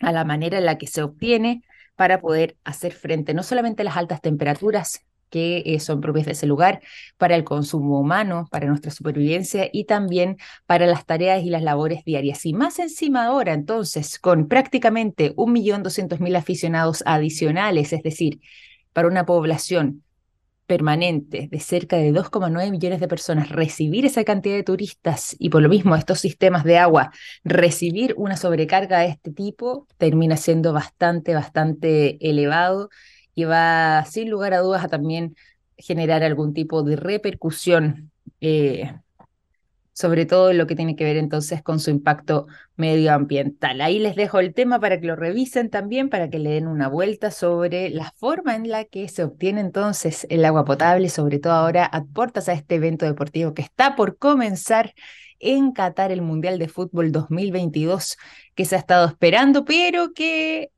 a 0.00 0.12
la 0.12 0.24
manera 0.24 0.58
en 0.58 0.64
la 0.66 0.78
que 0.78 0.86
se 0.86 1.02
obtiene 1.02 1.62
para 1.96 2.20
poder 2.20 2.56
hacer 2.64 2.92
frente 2.92 3.34
no 3.34 3.42
solamente 3.42 3.82
a 3.82 3.84
las 3.86 3.96
altas 3.96 4.20
temperaturas, 4.20 5.00
que 5.30 5.62
eh, 5.66 5.80
son 5.80 6.00
propias 6.00 6.26
de 6.26 6.32
ese 6.32 6.46
lugar 6.46 6.80
para 7.16 7.36
el 7.36 7.44
consumo 7.44 8.00
humano, 8.00 8.46
para 8.50 8.66
nuestra 8.66 8.90
supervivencia 8.90 9.68
y 9.72 9.84
también 9.84 10.36
para 10.66 10.86
las 10.86 11.06
tareas 11.06 11.42
y 11.42 11.50
las 11.50 11.62
labores 11.62 12.04
diarias. 12.04 12.44
Y 12.46 12.52
más 12.52 12.78
encima 12.78 13.26
ahora, 13.26 13.52
entonces, 13.54 14.18
con 14.18 14.48
prácticamente 14.48 15.34
1.200.000 15.36 16.36
aficionados 16.36 17.02
adicionales, 17.06 17.92
es 17.92 18.02
decir, 18.02 18.40
para 18.92 19.08
una 19.08 19.26
población 19.26 20.02
permanente 20.66 21.48
de 21.50 21.60
cerca 21.60 21.96
de 21.96 22.12
2,9 22.12 22.70
millones 22.70 23.00
de 23.00 23.08
personas, 23.08 23.48
recibir 23.50 24.04
esa 24.04 24.24
cantidad 24.24 24.56
de 24.56 24.62
turistas 24.62 25.36
y 25.38 25.48
por 25.48 25.62
lo 25.62 25.68
mismo 25.68 25.94
estos 25.96 26.20
sistemas 26.20 26.64
de 26.64 26.78
agua, 26.78 27.12
recibir 27.44 28.14
una 28.16 28.36
sobrecarga 28.36 29.00
de 29.00 29.08
este 29.08 29.32
tipo, 29.32 29.86
termina 29.96 30.36
siendo 30.36 30.72
bastante, 30.72 31.34
bastante 31.34 32.18
elevado 32.28 32.90
y 33.36 33.44
va 33.44 34.04
sin 34.06 34.30
lugar 34.30 34.54
a 34.54 34.60
dudas 34.60 34.82
a 34.82 34.88
también 34.88 35.36
generar 35.76 36.24
algún 36.24 36.54
tipo 36.54 36.82
de 36.82 36.96
repercusión, 36.96 38.10
eh, 38.40 38.94
sobre 39.92 40.24
todo 40.24 40.50
en 40.50 40.58
lo 40.58 40.66
que 40.66 40.74
tiene 40.74 40.96
que 40.96 41.04
ver 41.04 41.18
entonces 41.18 41.62
con 41.62 41.78
su 41.78 41.90
impacto 41.90 42.46
medioambiental. 42.76 43.82
Ahí 43.82 43.98
les 43.98 44.16
dejo 44.16 44.40
el 44.40 44.54
tema 44.54 44.80
para 44.80 44.98
que 45.00 45.06
lo 45.06 45.16
revisen 45.16 45.68
también, 45.68 46.08
para 46.08 46.30
que 46.30 46.38
le 46.38 46.50
den 46.50 46.66
una 46.66 46.88
vuelta 46.88 47.30
sobre 47.30 47.90
la 47.90 48.10
forma 48.16 48.56
en 48.56 48.70
la 48.70 48.84
que 48.84 49.06
se 49.08 49.24
obtiene 49.24 49.60
entonces 49.60 50.26
el 50.30 50.44
agua 50.44 50.64
potable, 50.64 51.10
sobre 51.10 51.38
todo 51.38 51.52
ahora 51.52 51.84
aportas 51.84 52.48
a 52.48 52.54
este 52.54 52.76
evento 52.76 53.04
deportivo 53.04 53.52
que 53.52 53.62
está 53.62 53.96
por 53.96 54.16
comenzar 54.16 54.94
en 55.40 55.72
Qatar 55.72 56.10
el 56.10 56.22
Mundial 56.22 56.58
de 56.58 56.68
Fútbol 56.68 57.12
2022 57.12 58.16
que 58.54 58.64
se 58.64 58.76
ha 58.76 58.78
estado 58.78 59.06
esperando, 59.06 59.66
pero 59.66 60.14
que 60.14 60.70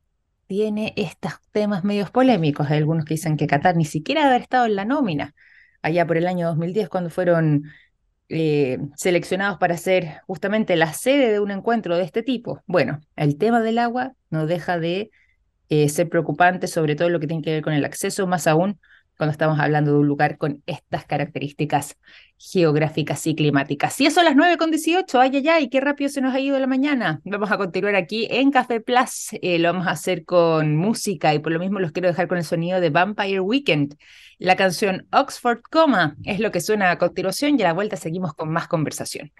tiene 0.48 0.94
estos 0.96 1.34
temas 1.52 1.84
medios 1.84 2.10
polémicos. 2.10 2.68
Hay 2.70 2.78
algunos 2.78 3.04
que 3.04 3.14
dicen 3.14 3.36
que 3.36 3.46
Qatar 3.46 3.76
ni 3.76 3.84
siquiera 3.84 4.22
debe 4.22 4.30
haber 4.30 4.42
estado 4.42 4.66
en 4.66 4.74
la 4.74 4.84
nómina, 4.84 5.34
allá 5.82 6.06
por 6.06 6.16
el 6.16 6.26
año 6.26 6.48
2010, 6.48 6.88
cuando 6.88 7.10
fueron 7.10 7.64
eh, 8.28 8.78
seleccionados 8.96 9.58
para 9.58 9.76
ser 9.76 10.22
justamente 10.26 10.74
la 10.74 10.92
sede 10.92 11.30
de 11.32 11.40
un 11.40 11.52
encuentro 11.52 11.96
de 11.96 12.02
este 12.02 12.22
tipo. 12.22 12.62
Bueno, 12.66 13.00
el 13.14 13.38
tema 13.38 13.60
del 13.60 13.78
agua 13.78 14.14
no 14.30 14.46
deja 14.46 14.78
de 14.78 15.10
eh, 15.68 15.88
ser 15.90 16.08
preocupante, 16.08 16.66
sobre 16.66 16.96
todo 16.96 17.10
lo 17.10 17.20
que 17.20 17.26
tiene 17.26 17.42
que 17.42 17.52
ver 17.52 17.62
con 17.62 17.74
el 17.74 17.84
acceso, 17.84 18.26
más 18.26 18.46
aún 18.46 18.80
cuando 19.18 19.32
estamos 19.32 19.58
hablando 19.60 19.92
de 19.92 19.98
un 19.98 20.06
lugar 20.06 20.38
con 20.38 20.62
estas 20.66 21.04
características 21.04 21.96
geográficas 22.38 23.26
y 23.26 23.34
climáticas. 23.34 24.00
Y 24.00 24.06
eso 24.06 24.20
a 24.20 24.22
las 24.22 24.36
9 24.36 24.56
con 24.56 24.70
18, 24.70 25.20
ay, 25.20 25.30
ay, 25.34 25.48
ay, 25.48 25.68
qué 25.68 25.80
rápido 25.80 26.08
se 26.08 26.20
nos 26.20 26.34
ha 26.34 26.40
ido 26.40 26.58
la 26.58 26.66
mañana. 26.66 27.20
Vamos 27.24 27.50
a 27.50 27.58
continuar 27.58 27.96
aquí 27.96 28.28
en 28.30 28.50
Café 28.50 28.80
Plus, 28.80 29.30
eh, 29.42 29.58
lo 29.58 29.72
vamos 29.72 29.86
a 29.86 29.90
hacer 29.90 30.24
con 30.24 30.76
música 30.76 31.34
y 31.34 31.40
por 31.40 31.52
lo 31.52 31.58
mismo 31.58 31.80
los 31.80 31.92
quiero 31.92 32.08
dejar 32.08 32.28
con 32.28 32.38
el 32.38 32.44
sonido 32.44 32.80
de 32.80 32.90
Vampire 32.90 33.40
Weekend. 33.40 33.96
La 34.38 34.56
canción 34.56 35.06
Oxford 35.12 35.62
Coma 35.70 36.16
es 36.24 36.38
lo 36.38 36.52
que 36.52 36.60
suena 36.60 36.90
a 36.90 36.98
continuación 36.98 37.58
y 37.58 37.62
a 37.62 37.66
la 37.66 37.72
vuelta 37.72 37.96
seguimos 37.96 38.34
con 38.34 38.50
más 38.50 38.68
conversación. 38.68 39.32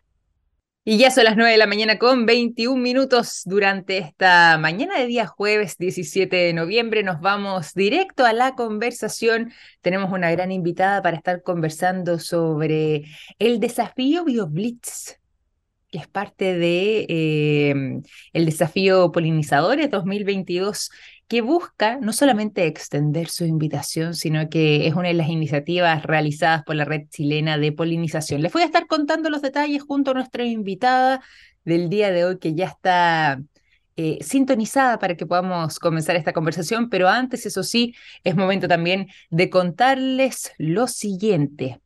Y 0.90 0.96
ya 0.96 1.10
son 1.10 1.24
las 1.24 1.36
9 1.36 1.52
de 1.52 1.58
la 1.58 1.66
mañana 1.66 1.98
con 1.98 2.24
21 2.24 2.80
minutos 2.80 3.42
durante 3.44 3.98
esta 3.98 4.56
mañana 4.56 4.98
de 4.98 5.06
día 5.06 5.26
jueves 5.26 5.76
17 5.76 6.34
de 6.34 6.54
noviembre. 6.54 7.02
Nos 7.02 7.20
vamos 7.20 7.74
directo 7.74 8.24
a 8.24 8.32
la 8.32 8.54
conversación. 8.54 9.52
Tenemos 9.82 10.10
una 10.10 10.30
gran 10.30 10.50
invitada 10.50 11.02
para 11.02 11.18
estar 11.18 11.42
conversando 11.42 12.18
sobre 12.18 13.04
el 13.38 13.60
desafío 13.60 14.24
BioBlitz 14.24 15.18
que 15.90 15.98
es 15.98 16.06
parte 16.06 16.56
de 16.56 17.06
eh, 17.08 17.74
el 18.32 18.44
desafío 18.44 19.10
Polinizadores 19.10 19.90
2022 19.90 20.90
que 21.28 21.42
busca 21.42 21.98
no 22.00 22.12
solamente 22.12 22.66
extender 22.66 23.28
su 23.28 23.44
invitación, 23.44 24.14
sino 24.14 24.48
que 24.48 24.86
es 24.86 24.94
una 24.94 25.08
de 25.08 25.14
las 25.14 25.28
iniciativas 25.28 26.02
realizadas 26.02 26.64
por 26.64 26.74
la 26.74 26.86
Red 26.86 27.08
Chilena 27.10 27.58
de 27.58 27.70
Polinización. 27.72 28.40
Les 28.42 28.52
voy 28.52 28.62
a 28.62 28.64
estar 28.66 28.86
contando 28.86 29.28
los 29.28 29.42
detalles 29.42 29.82
junto 29.82 30.12
a 30.12 30.14
nuestra 30.14 30.44
invitada 30.44 31.20
del 31.64 31.90
día 31.90 32.10
de 32.10 32.24
hoy, 32.24 32.38
que 32.38 32.54
ya 32.54 32.66
está 32.66 33.42
eh, 33.96 34.18
sintonizada 34.22 34.98
para 34.98 35.16
que 35.16 35.26
podamos 35.26 35.78
comenzar 35.78 36.16
esta 36.16 36.32
conversación, 36.32 36.88
pero 36.88 37.08
antes, 37.08 37.44
eso 37.44 37.62
sí, 37.62 37.94
es 38.24 38.34
momento 38.34 38.66
también 38.66 39.08
de 39.30 39.50
contarles 39.50 40.52
lo 40.56 40.86
siguiente. 40.86 41.80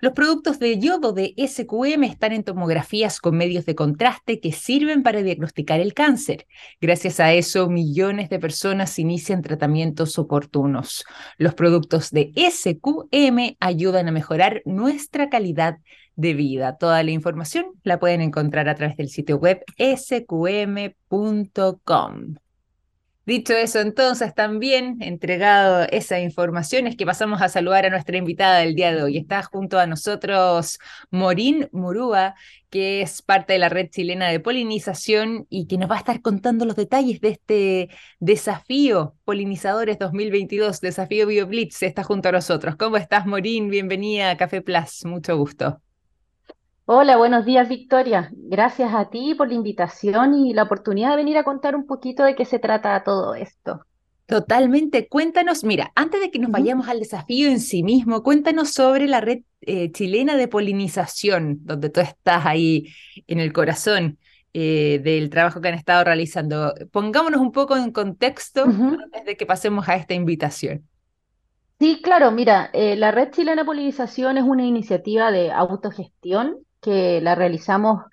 Los 0.00 0.12
productos 0.12 0.58
de 0.58 0.78
yodo 0.78 1.12
de 1.12 1.34
SQM 1.36 2.04
están 2.04 2.32
en 2.32 2.44
tomografías 2.44 3.20
con 3.20 3.36
medios 3.36 3.66
de 3.66 3.74
contraste 3.74 4.40
que 4.40 4.52
sirven 4.52 5.02
para 5.02 5.22
diagnosticar 5.22 5.80
el 5.80 5.94
cáncer. 5.94 6.46
Gracias 6.80 7.20
a 7.20 7.32
eso, 7.32 7.68
millones 7.68 8.30
de 8.30 8.38
personas 8.38 8.98
inician 8.98 9.42
tratamientos 9.42 10.18
oportunos. 10.18 11.04
Los 11.38 11.54
productos 11.54 12.10
de 12.10 12.32
SQM 12.36 13.56
ayudan 13.60 14.08
a 14.08 14.12
mejorar 14.12 14.62
nuestra 14.64 15.28
calidad 15.28 15.78
de 16.16 16.34
vida. 16.34 16.76
Toda 16.78 17.02
la 17.02 17.10
información 17.10 17.66
la 17.82 17.98
pueden 18.00 18.20
encontrar 18.20 18.68
a 18.68 18.74
través 18.74 18.96
del 18.96 19.08
sitio 19.08 19.36
web 19.36 19.62
sqm.com. 19.78 20.86
Dicho 23.26 23.54
eso, 23.54 23.80
entonces 23.80 24.32
también 24.36 24.98
entregado 25.00 25.84
esa 25.90 26.20
información 26.20 26.86
es 26.86 26.96
que 26.96 27.04
pasamos 27.04 27.42
a 27.42 27.48
saludar 27.48 27.84
a 27.84 27.90
nuestra 27.90 28.16
invitada 28.16 28.60
del 28.60 28.76
día 28.76 28.94
de 28.94 29.02
hoy. 29.02 29.16
Está 29.18 29.42
junto 29.42 29.80
a 29.80 29.86
nosotros 29.88 30.78
Morín 31.10 31.68
Murúa, 31.72 32.36
que 32.70 33.02
es 33.02 33.22
parte 33.22 33.54
de 33.54 33.58
la 33.58 33.68
red 33.68 33.88
chilena 33.90 34.28
de 34.28 34.38
polinización 34.38 35.44
y 35.50 35.66
que 35.66 35.76
nos 35.76 35.90
va 35.90 35.96
a 35.96 35.98
estar 35.98 36.22
contando 36.22 36.64
los 36.66 36.76
detalles 36.76 37.20
de 37.20 37.30
este 37.30 37.88
desafío 38.20 39.16
Polinizadores 39.24 39.98
2022, 39.98 40.80
desafío 40.80 41.26
BioBlitz. 41.26 41.82
Está 41.82 42.04
junto 42.04 42.28
a 42.28 42.32
nosotros. 42.32 42.76
¿Cómo 42.76 42.96
estás, 42.96 43.26
Morín? 43.26 43.70
Bienvenida 43.70 44.30
a 44.30 44.36
Café 44.36 44.62
Plus. 44.62 45.04
Mucho 45.04 45.36
gusto. 45.36 45.82
Hola, 46.88 47.16
buenos 47.16 47.44
días, 47.44 47.68
Victoria. 47.68 48.30
Gracias 48.32 48.94
a 48.94 49.10
ti 49.10 49.34
por 49.34 49.48
la 49.48 49.54
invitación 49.54 50.34
y 50.34 50.54
la 50.54 50.62
oportunidad 50.62 51.10
de 51.10 51.16
venir 51.16 51.36
a 51.36 51.42
contar 51.42 51.74
un 51.74 51.84
poquito 51.84 52.22
de 52.22 52.36
qué 52.36 52.44
se 52.44 52.60
trata 52.60 53.02
todo 53.02 53.34
esto. 53.34 53.80
Totalmente. 54.26 55.08
Cuéntanos, 55.08 55.64
mira, 55.64 55.90
antes 55.96 56.20
de 56.20 56.30
que 56.30 56.38
nos 56.38 56.52
vayamos 56.52 56.86
al 56.86 57.00
desafío 57.00 57.48
en 57.48 57.58
sí 57.58 57.82
mismo, 57.82 58.22
cuéntanos 58.22 58.70
sobre 58.70 59.08
la 59.08 59.20
red 59.20 59.40
eh, 59.62 59.90
chilena 59.90 60.36
de 60.36 60.46
polinización, 60.46 61.58
donde 61.64 61.90
tú 61.90 61.98
estás 61.98 62.46
ahí 62.46 62.86
en 63.26 63.40
el 63.40 63.52
corazón 63.52 64.18
eh, 64.54 65.00
del 65.02 65.28
trabajo 65.28 65.60
que 65.60 65.66
han 65.66 65.74
estado 65.74 66.04
realizando. 66.04 66.72
Pongámonos 66.92 67.40
un 67.40 67.50
poco 67.50 67.76
en 67.76 67.90
contexto 67.90 68.62
antes 68.62 69.24
de 69.24 69.36
que 69.36 69.44
pasemos 69.44 69.88
a 69.88 69.96
esta 69.96 70.14
invitación. 70.14 70.86
Sí, 71.80 72.00
claro, 72.00 72.30
mira, 72.30 72.70
eh, 72.72 72.94
la 72.94 73.10
Red 73.10 73.32
Chilena 73.32 73.62
de 73.62 73.66
Polinización 73.66 74.38
es 74.38 74.44
una 74.44 74.64
iniciativa 74.64 75.32
de 75.32 75.50
autogestión 75.50 76.64
que 76.86 77.20
la 77.20 77.34
realizamos 77.34 78.04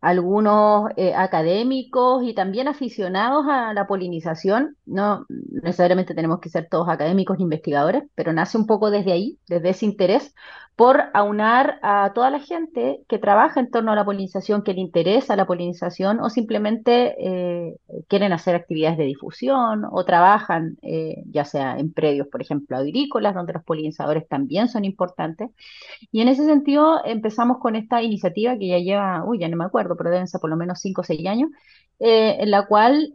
algunos 0.00 0.90
eh, 0.96 1.14
académicos 1.14 2.22
y 2.22 2.34
también 2.34 2.68
aficionados 2.68 3.46
a 3.48 3.72
la 3.74 3.86
polinización. 3.86 4.76
No 4.86 5.26
necesariamente 5.28 6.14
tenemos 6.14 6.40
que 6.40 6.50
ser 6.50 6.68
todos 6.70 6.88
académicos 6.90 7.38
ni 7.38 7.44
investigadores, 7.44 8.04
pero 8.14 8.32
nace 8.34 8.58
un 8.58 8.66
poco 8.66 8.90
desde 8.90 9.12
ahí, 9.12 9.38
desde 9.48 9.70
ese 9.70 9.86
interés, 9.86 10.34
por 10.78 11.06
aunar 11.12 11.80
a 11.82 12.12
toda 12.14 12.30
la 12.30 12.38
gente 12.38 13.00
que 13.08 13.18
trabaja 13.18 13.58
en 13.58 13.68
torno 13.68 13.90
a 13.90 13.96
la 13.96 14.04
polinización, 14.04 14.62
que 14.62 14.74
le 14.74 14.80
interesa 14.80 15.34
la 15.34 15.44
polinización 15.44 16.20
o 16.20 16.30
simplemente 16.30 17.16
eh, 17.18 17.78
quieren 18.06 18.32
hacer 18.32 18.54
actividades 18.54 18.96
de 18.96 19.06
difusión 19.06 19.82
o 19.90 20.04
trabajan 20.04 20.78
eh, 20.82 21.24
ya 21.32 21.44
sea 21.44 21.80
en 21.80 21.92
predios, 21.92 22.28
por 22.28 22.42
ejemplo, 22.42 22.76
agrícolas, 22.76 23.34
donde 23.34 23.54
los 23.54 23.64
polinizadores 23.64 24.28
también 24.28 24.68
son 24.68 24.84
importantes. 24.84 25.50
Y 26.12 26.20
en 26.20 26.28
ese 26.28 26.46
sentido 26.46 27.04
empezamos 27.04 27.58
con 27.58 27.74
esta 27.74 28.00
iniciativa 28.00 28.56
que 28.56 28.68
ya 28.68 28.78
lleva, 28.78 29.24
uy, 29.24 29.40
ya 29.40 29.48
no 29.48 29.56
me 29.56 29.64
acuerdo, 29.64 29.96
pero 29.96 30.10
deben 30.10 30.28
ser 30.28 30.40
por 30.40 30.50
lo 30.50 30.56
menos 30.56 30.78
5 30.80 31.00
o 31.00 31.04
6 31.04 31.26
años, 31.26 31.50
eh, 31.98 32.36
en 32.38 32.52
la 32.52 32.66
cual, 32.68 33.12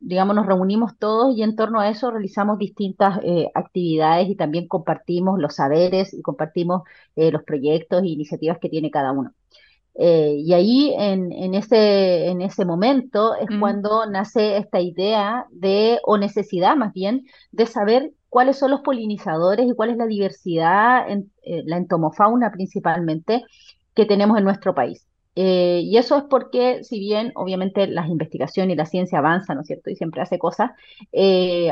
digamos, 0.00 0.34
nos 0.34 0.46
reunimos 0.46 0.96
todos 0.98 1.36
y 1.36 1.42
en 1.42 1.56
torno 1.56 1.80
a 1.80 1.90
eso 1.90 2.10
realizamos 2.10 2.58
distintas 2.58 3.20
actividades 3.54 4.30
y 4.30 4.34
también 4.36 4.66
compartimos 4.66 5.38
los 5.38 5.56
saberes 5.56 6.14
y 6.14 6.22
compartimos 6.22 6.85
eh, 7.16 7.30
los 7.30 7.42
proyectos 7.42 8.02
e 8.02 8.08
iniciativas 8.08 8.58
que 8.58 8.68
tiene 8.68 8.90
cada 8.90 9.12
uno. 9.12 9.32
Eh, 9.98 10.34
y 10.38 10.52
ahí, 10.52 10.94
en, 10.98 11.32
en, 11.32 11.54
ese, 11.54 12.28
en 12.28 12.42
ese 12.42 12.66
momento, 12.66 13.34
es 13.36 13.48
mm. 13.50 13.60
cuando 13.60 14.04
nace 14.06 14.58
esta 14.58 14.80
idea 14.80 15.46
de, 15.50 15.98
o 16.04 16.18
necesidad 16.18 16.76
más 16.76 16.92
bien, 16.92 17.24
de 17.52 17.64
saber 17.66 18.12
cuáles 18.28 18.58
son 18.58 18.70
los 18.70 18.82
polinizadores 18.82 19.66
y 19.66 19.74
cuál 19.74 19.90
es 19.90 19.96
la 19.96 20.06
diversidad, 20.06 21.10
en, 21.10 21.32
eh, 21.42 21.62
la 21.64 21.78
entomofauna 21.78 22.52
principalmente, 22.52 23.44
que 23.94 24.04
tenemos 24.04 24.36
en 24.36 24.44
nuestro 24.44 24.74
país. 24.74 25.06
y 25.38 25.96
eso 25.98 26.16
es 26.16 26.24
porque, 26.30 26.82
si 26.82 26.98
bien 26.98 27.32
obviamente 27.34 27.86
las 27.86 28.08
investigaciones 28.08 28.74
y 28.74 28.76
la 28.76 28.86
ciencia 28.86 29.18
avanzan, 29.18 29.56
¿no 29.56 29.62
es 29.62 29.66
cierto? 29.66 29.90
Y 29.90 29.96
siempre 29.96 30.22
hace 30.22 30.38
cosas, 30.38 30.70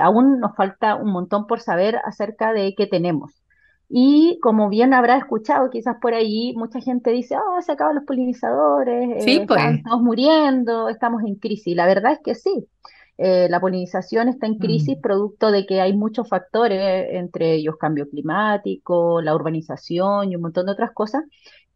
aún 0.02 0.38
nos 0.40 0.54
falta 0.54 0.96
un 0.96 1.10
montón 1.12 1.46
por 1.46 1.60
saber 1.60 1.96
acerca 2.04 2.52
de 2.52 2.74
qué 2.76 2.86
tenemos. 2.86 3.43
Y 3.88 4.38
como 4.40 4.68
bien 4.68 4.94
habrá 4.94 5.16
escuchado, 5.18 5.70
quizás 5.70 5.96
por 6.00 6.14
ahí 6.14 6.54
mucha 6.56 6.80
gente 6.80 7.10
dice, 7.10 7.36
oh, 7.36 7.60
se 7.60 7.72
acaban 7.72 7.96
los 7.96 8.04
polinizadores, 8.04 9.22
sí, 9.22 9.36
eh, 9.36 9.44
pues. 9.46 9.62
estamos 9.76 10.02
muriendo, 10.02 10.88
estamos 10.88 11.22
en 11.24 11.36
crisis. 11.36 11.76
La 11.76 11.86
verdad 11.86 12.12
es 12.12 12.20
que 12.20 12.34
sí, 12.34 12.66
eh, 13.16 13.46
la 13.48 13.60
polinización 13.60 14.28
está 14.28 14.46
en 14.46 14.58
crisis 14.58 14.98
mm. 14.98 15.00
producto 15.00 15.52
de 15.52 15.66
que 15.66 15.80
hay 15.80 15.92
muchos 15.94 16.28
factores, 16.28 17.08
entre 17.10 17.54
ellos 17.54 17.76
cambio 17.76 18.08
climático, 18.08 19.20
la 19.20 19.34
urbanización 19.34 20.32
y 20.32 20.36
un 20.36 20.42
montón 20.42 20.66
de 20.66 20.72
otras 20.72 20.92
cosas, 20.92 21.22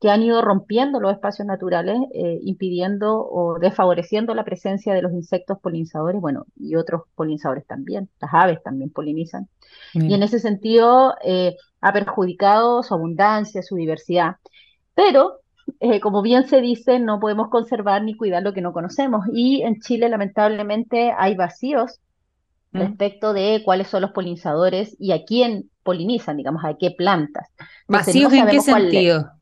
que 0.00 0.11
han 0.11 0.23
ido 0.23 0.43
rompiendo 0.43 1.00
los 1.00 1.12
espacios 1.12 1.47
naturales, 1.47 1.99
eh, 2.14 2.38
impidiendo 2.43 3.19
o 3.19 3.59
desfavoreciendo 3.59 4.33
la 4.35 4.45
presencia 4.45 4.95
de 4.95 5.02
los 5.02 5.12
insectos 5.12 5.59
polinizadores, 5.59 6.21
bueno, 6.21 6.47
y 6.57 6.76
otros 6.76 7.02
polinizadores 7.17 7.67
también, 7.67 8.09
las 8.21 8.31
aves 8.33 8.62
también 8.62 8.90
polinizan. 8.90 9.49
Y 9.95 10.14
en 10.14 10.23
ese 10.23 10.38
sentido 10.38 11.14
eh, 11.25 11.57
ha 11.81 11.93
perjudicado 11.93 12.83
su 12.83 12.95
abundancia, 12.95 13.62
su 13.62 13.75
diversidad. 13.75 14.37
Pero, 14.95 15.40
eh, 15.81 15.99
como 16.00 16.23
bien 16.23 16.47
se 16.47 16.61
dice, 16.61 17.00
no 17.00 17.19
podemos 17.19 17.49
conservar 17.49 18.02
ni 18.02 18.17
cuidar 18.17 18.45
lo 18.45 18.55
que 18.55 18.61
no 18.61 18.73
conocemos. 18.73 19.26
Y 19.33 19.62
en 19.62 19.81
Chile, 19.81 20.09
lamentablemente, 20.09 21.12
hay 21.17 21.35
vacíos 21.35 21.99
mm. 22.71 22.78
respecto 22.78 23.33
de 23.33 23.62
cuáles 23.64 23.88
son 23.88 24.02
los 24.02 24.12
polinizadores 24.12 24.95
y 25.00 25.11
a 25.11 25.25
quién 25.25 25.71
polinizan, 25.83 26.37
digamos, 26.37 26.64
a 26.64 26.75
qué 26.75 26.93
plantas. 26.93 27.49
¿Vacíos 27.88 28.33
en 28.33 28.47
qué 28.47 28.61
sentido? 28.61 29.38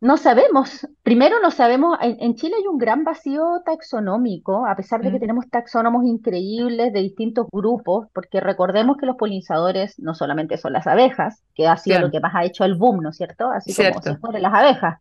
No 0.00 0.16
sabemos, 0.16 0.86
primero 1.02 1.40
no 1.40 1.50
sabemos, 1.50 1.98
en, 2.00 2.34
Chile 2.36 2.54
hay 2.56 2.66
un 2.68 2.78
gran 2.78 3.02
vacío 3.02 3.62
taxonómico, 3.64 4.64
a 4.64 4.76
pesar 4.76 5.02
de 5.02 5.10
que 5.10 5.16
mm. 5.16 5.20
tenemos 5.20 5.50
taxónomos 5.50 6.04
increíbles 6.04 6.92
de 6.92 7.00
distintos 7.00 7.48
grupos, 7.50 8.06
porque 8.12 8.40
recordemos 8.40 8.96
que 8.96 9.06
los 9.06 9.16
polinizadores 9.16 9.98
no 9.98 10.14
solamente 10.14 10.56
son 10.56 10.72
las 10.72 10.86
abejas, 10.86 11.42
que 11.52 11.66
ha 11.66 11.76
sido 11.76 11.98
lo 11.98 12.10
que 12.12 12.20
más 12.20 12.32
ha 12.36 12.44
hecho 12.44 12.64
el 12.64 12.76
boom, 12.76 13.02
¿no 13.02 13.10
es 13.10 13.16
cierto? 13.16 13.50
Así 13.50 13.74
como 13.74 14.00
se 14.00 14.16
mueren 14.18 14.42
las 14.42 14.54
abejas. 14.54 15.00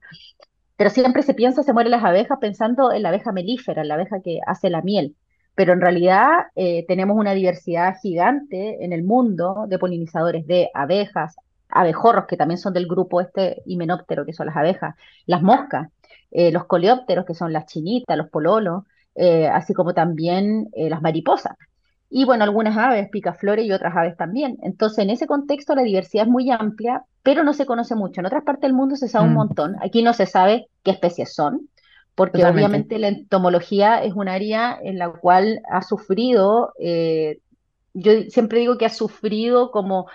Pero 0.78 0.90
siempre 0.90 1.22
se 1.22 1.36
piensa, 1.36 1.62
se 1.62 1.74
mueren 1.74 1.92
las 1.92 2.04
abejas 2.04 2.40
pensando 2.42 2.92
en 2.92 3.04
la 3.04 3.10
abeja 3.10 3.32
melífera, 3.32 3.84
en 3.84 3.90
la 3.90 3.96
abeja 3.96 4.22
que 4.22 4.40
hace 4.48 4.72
la 4.72 4.82
miel. 4.82 5.16
Pero 5.54 5.74
en 5.74 5.82
realidad 5.82 6.30
eh, 6.56 6.86
tenemos 6.88 7.18
una 7.18 7.34
diversidad 7.34 7.96
gigante 8.02 8.84
en 8.84 8.94
el 8.94 9.04
mundo 9.04 9.66
de 9.68 9.78
polinizadores 9.78 10.48
de 10.48 10.70
abejas, 10.74 11.36
abejorros, 11.78 12.26
que 12.26 12.38
también 12.38 12.58
son 12.58 12.74
del 12.74 12.88
grupo 12.88 13.22
este 13.22 13.62
himenóptero, 13.66 14.26
que 14.26 14.34
son 14.34 14.48
las 14.48 14.58
abejas, 14.58 14.96
las 15.26 15.42
moscas, 15.42 15.90
eh, 16.32 16.52
los 16.52 16.66
coleópteros, 16.66 17.26
que 17.26 17.34
son 17.34 17.54
las 17.54 17.66
chinitas, 17.68 18.18
los 18.18 18.30
pololos, 18.30 18.84
eh, 19.16 19.48
así 19.48 19.74
como 19.74 19.94
también 19.94 20.70
eh, 20.74 20.90
las 20.90 21.02
mariposas. 21.02 21.56
y 22.10 22.24
bueno, 22.24 22.46
algunas 22.46 22.78
aves, 22.78 23.10
picaflores 23.10 23.66
y 23.66 23.72
otras 23.74 23.94
aves 23.96 24.16
también. 24.16 24.58
Entonces, 24.64 25.00
en 25.00 25.10
ese 25.10 25.28
contexto 25.28 25.76
la 25.76 25.84
diversidad 25.84 26.24
es 26.24 26.30
muy 26.30 26.50
amplia, 26.50 27.04
pero 27.22 27.44
no 27.44 27.54
se 27.54 27.66
conoce 27.66 27.96
mucho. 27.96 28.22
En 28.22 28.26
otras 28.28 28.44
partes 28.44 28.62
del 28.62 28.74
mundo 28.74 28.96
se 28.96 29.10
sabe 29.10 29.26
un 29.26 29.34
mm. 29.34 29.36
montón. 29.36 29.76
Aquí 29.82 30.04
no 30.04 30.14
se 30.14 30.26
sabe 30.26 30.68
qué 30.84 30.92
especies 30.92 31.34
son, 31.34 31.68
porque 32.16 32.46
obviamente 32.46 32.98
la 32.98 33.10
entomología 33.10 34.02
es 34.04 34.14
un 34.14 34.30
área 34.30 34.80
en 34.82 34.98
la 34.98 35.10
cual 35.10 35.62
ha 35.70 35.82
sufrido, 35.82 36.74
yo 37.94 38.12
siempre 38.30 38.60
digo 38.60 38.78
que 38.78 38.86
ha 38.86 38.90
sufrido 38.90 39.72
como 39.72 40.08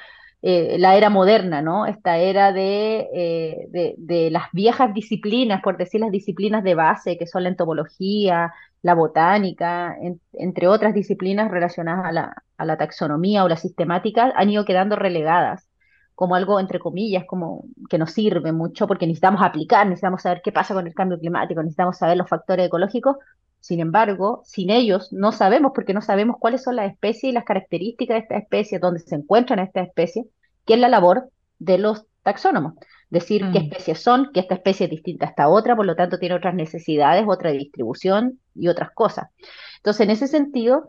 eh, 0.42 0.76
la 0.78 0.96
era 0.96 1.08
moderna, 1.08 1.62
¿no? 1.62 1.87
Esta 1.87 2.18
era 2.18 2.50
eh, 2.56 3.68
de, 3.70 3.94
de, 3.96 4.30
las 4.30 4.50
viejas 4.52 4.92
disciplinas, 4.92 5.62
por 5.62 5.76
decir 5.76 6.00
las 6.00 6.11
disciplinas 6.11 6.64
de 6.64 6.75
base, 6.75 7.16
que 7.16 7.28
son 7.28 7.44
la 7.44 7.49
entomología, 7.49 8.52
la 8.82 8.94
botánica, 8.94 9.96
entre 10.32 10.66
otras 10.66 10.94
disciplinas 10.94 11.50
relacionadas 11.50 12.34
a 12.58 12.64
la, 12.64 12.76
taxonomía 12.76 13.44
o 13.44 13.49
la 13.49 13.56
sistemática, 13.56 14.32
han 14.34 14.50
ido 14.50 14.64
quedando 14.64 14.96
relegadas 14.96 15.68
como 16.14 16.34
algo, 16.34 16.61
entre 16.61 16.78
comillas, 16.78 17.25
como 17.25 17.64
que 17.88 17.99
nos 17.99 18.12
sirve 18.12 18.52
mucho 18.52 18.87
porque 18.87 19.06
necesitamos 19.06 19.42
aplicar, 19.42 19.87
necesitamos 19.87 20.22
saber 20.22 20.42
qué 20.42 20.52
pasa 20.52 20.75
con 20.75 20.87
el 20.87 20.94
cambio 20.94 21.18
climático, 21.18 21.62
necesitamos 21.62 21.99
saber 21.99 22.16
los 22.16 22.28
factores 22.28 22.66
ecológicos. 22.66 23.16
Sin 23.62 23.78
embargo, 23.78 24.42
sin 24.45 24.71
ellos 24.71 25.12
no 25.12 25.31
sabemos 25.31 25.71
porque 25.73 25.95
no 25.95 26.02
sabemos 26.02 26.37
cuáles 26.40 26.64
son 26.64 26.75
las 26.75 26.90
especies 26.90 27.31
y 27.31 27.33
las 27.33 27.45
características 27.45 28.16
de 28.16 28.21
esta 28.23 28.37
especie, 28.37 28.81
dónde 28.81 28.99
se 28.99 29.14
encuentran 29.14 29.61
estas 29.61 29.87
especies, 29.87 30.26
que 30.66 30.75
es 30.75 30.81
la 30.81 30.88
labor 30.88 31.31
de 31.61 31.78
los 31.78 32.04
taxónomos. 32.25 32.75
Decir 33.09 33.42
qué 33.52 33.61
mm. 33.61 33.62
especies 33.62 34.00
son, 34.00 34.31
que 34.35 34.40
esta 34.40 34.57
especie 34.57 34.87
es 34.87 34.90
distinta 34.90 35.26
a 35.26 35.28
esta 35.28 35.49
otra, 35.49 35.76
por 35.76 35.87
lo 35.87 35.95
tanto 35.95 36.19
tiene 36.19 36.35
otras 36.35 36.57
necesidades, 36.57 37.25
otra 37.28 37.52
distribución 37.52 38.40
y 38.52 38.66
otras 38.66 38.90
cosas. 38.90 39.28
Entonces, 39.76 40.00
en 40.00 40.11
ese 40.11 40.26
sentido, 40.26 40.88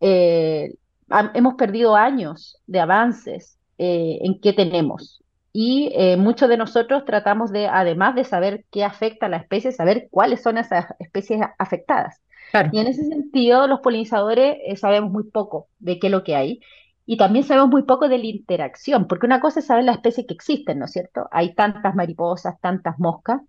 eh, 0.00 0.74
hemos 1.34 1.54
perdido 1.54 1.96
años 1.96 2.56
de 2.68 2.78
avances 2.78 3.58
eh, 3.78 4.18
en 4.22 4.40
qué 4.40 4.52
tenemos. 4.52 5.24
Y 5.52 5.92
eh, 5.94 6.16
muchos 6.16 6.48
de 6.48 6.56
nosotros 6.56 7.04
tratamos 7.04 7.52
de, 7.52 7.66
además 7.66 8.14
de 8.14 8.24
saber 8.24 8.64
qué 8.70 8.84
afecta 8.84 9.26
a 9.26 9.28
la 9.28 9.36
especie, 9.36 9.72
saber 9.72 10.08
cuáles 10.10 10.42
son 10.42 10.56
esas 10.58 10.86
especies 10.98 11.40
afectadas. 11.58 12.22
Y 12.70 12.78
en 12.78 12.86
ese 12.86 13.04
sentido, 13.04 13.66
los 13.66 13.80
polinizadores 13.80 14.58
sabemos 14.78 15.10
muy 15.10 15.24
poco 15.24 15.68
de 15.78 15.98
qué 15.98 16.08
es 16.08 16.10
lo 16.10 16.22
que 16.22 16.36
hay. 16.36 16.60
Y 17.04 17.16
también 17.16 17.44
sabemos 17.44 17.70
muy 17.70 17.82
poco 17.82 18.08
de 18.08 18.18
la 18.18 18.26
interacción, 18.26 19.06
porque 19.08 19.26
una 19.26 19.40
cosa 19.40 19.60
es 19.60 19.66
saber 19.66 19.84
las 19.84 19.96
especies 19.96 20.26
que 20.26 20.34
existen, 20.34 20.78
¿no 20.78 20.84
es 20.84 20.92
cierto? 20.92 21.28
Hay 21.32 21.54
tantas 21.54 21.94
mariposas, 21.94 22.60
tantas 22.60 22.98
moscas, 22.98 23.40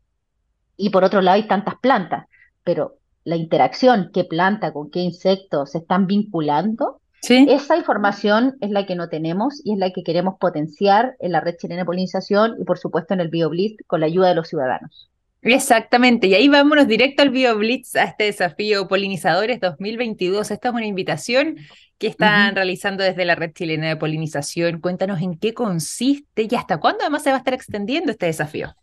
y 0.76 0.90
por 0.90 1.04
otro 1.04 1.22
lado 1.22 1.36
hay 1.36 1.48
tantas 1.48 1.76
plantas, 1.76 2.26
pero 2.64 2.98
la 3.24 3.36
interacción, 3.36 4.10
qué 4.14 4.24
planta, 4.24 4.74
con 4.74 4.90
qué 4.90 5.00
insectos 5.00 5.72
se 5.72 5.80
están 5.80 6.08
vinculando, 6.08 7.00
esa 7.30 7.78
información 7.78 8.58
es 8.60 8.70
la 8.70 8.86
que 8.86 8.96
no 8.96 9.08
tenemos 9.08 9.62
y 9.64 9.74
es 9.74 9.80
la 9.80 9.92
que 9.92 10.04
queremos 10.04 10.36
potenciar 10.40 11.16
en 11.20 11.32
la 11.32 11.40
red 11.40 11.56
chilena 11.58 11.82
de 11.82 11.86
polinización 11.86 12.56
y 12.60 12.66
por 12.66 12.78
supuesto 12.78 13.14
en 13.14 13.22
el 13.22 13.30
BioBlitz 13.30 13.78
con 13.88 14.02
la 14.02 14.08
ayuda 14.08 14.30
de 14.30 14.36
los 14.36 14.50
ciudadanos. 14.50 15.10
Exactamente, 15.42 16.28
y 16.28 16.36
ahí 16.36 16.48
vámonos 16.48 16.88
directo 16.88 17.22
al 17.22 17.30
BioBlitz, 17.30 17.96
a 17.98 18.04
este 18.04 18.26
desafío 18.26 18.88
Polinizadores 18.88 19.60
2022. 19.60 20.52
Esta 20.52 20.70
es 20.70 20.74
una 20.74 20.86
invitación 20.86 21.58
que 21.98 22.08
están 22.08 22.56
realizando 22.56 23.04
desde 23.04 23.26
la 23.26 23.36
Red 23.36 23.52
Chilena 23.54 23.88
de 23.88 23.98
Polinización. 23.98 24.80
Cuéntanos 24.80 25.22
en 25.22 25.38
qué 25.38 25.54
consiste 25.54 26.48
y 26.50 26.56
hasta 26.56 26.80
cuándo 26.80 27.02
además 27.02 27.24
se 27.24 27.30
va 27.30 27.36
a 27.36 27.40
estar 27.40 27.54
extendiendo 27.54 28.12
este 28.12 28.26
desafío. 28.26 28.74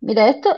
Mira, 0.00 0.28
esto, 0.28 0.56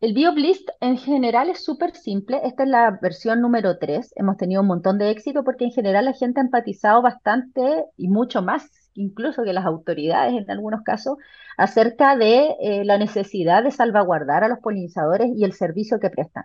el 0.00 0.14
BioBlitz 0.14 0.66
en 0.80 0.96
general 0.96 1.50
es 1.50 1.64
súper 1.64 1.96
simple. 1.96 2.40
Esta 2.44 2.62
es 2.62 2.68
la 2.68 2.98
versión 3.02 3.40
número 3.40 3.78
3. 3.78 4.12
Hemos 4.16 4.36
tenido 4.36 4.62
un 4.62 4.68
montón 4.68 4.98
de 4.98 5.10
éxito 5.10 5.42
porque 5.42 5.64
en 5.64 5.72
general 5.72 6.04
la 6.04 6.12
gente 6.12 6.40
ha 6.40 6.44
empatizado 6.44 7.02
bastante 7.02 7.86
y 7.96 8.08
mucho 8.08 8.40
más 8.40 8.70
incluso 8.94 9.42
que 9.42 9.52
las 9.52 9.64
autoridades 9.64 10.34
en 10.34 10.50
algunos 10.50 10.82
casos, 10.82 11.18
acerca 11.56 12.16
de 12.16 12.56
eh, 12.60 12.84
la 12.84 12.98
necesidad 12.98 13.62
de 13.62 13.70
salvaguardar 13.70 14.44
a 14.44 14.48
los 14.48 14.58
polinizadores 14.60 15.30
y 15.36 15.44
el 15.44 15.52
servicio 15.52 16.00
que 16.00 16.10
prestan. 16.10 16.44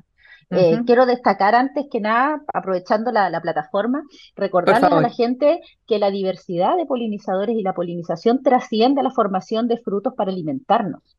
Eh, 0.51 0.82
quiero 0.84 1.06
destacar 1.06 1.53
antes 1.53 1.86
que 1.91 2.00
nada, 2.00 2.41
aprovechando 2.51 3.12
la, 3.12 3.39
plataforma, 3.39 4.01
recordarle 4.36 4.88
a 4.88 5.00
la 5.00 5.12
gente 5.12 5.62
que 5.86 6.00
la 6.00 6.10
diversidad 6.10 6.75
de 6.75 6.88
polinizadores 6.88 7.56
y 7.56 7.62
la 7.62 7.74
polinización 7.74 8.41
trasciende 8.41 9.01
a 9.01 9.03
la 9.03 9.12
formación 9.12 9.68
de 9.68 9.77
frutos 9.77 10.15
para 10.15 10.32
alimentarnos. 10.32 11.18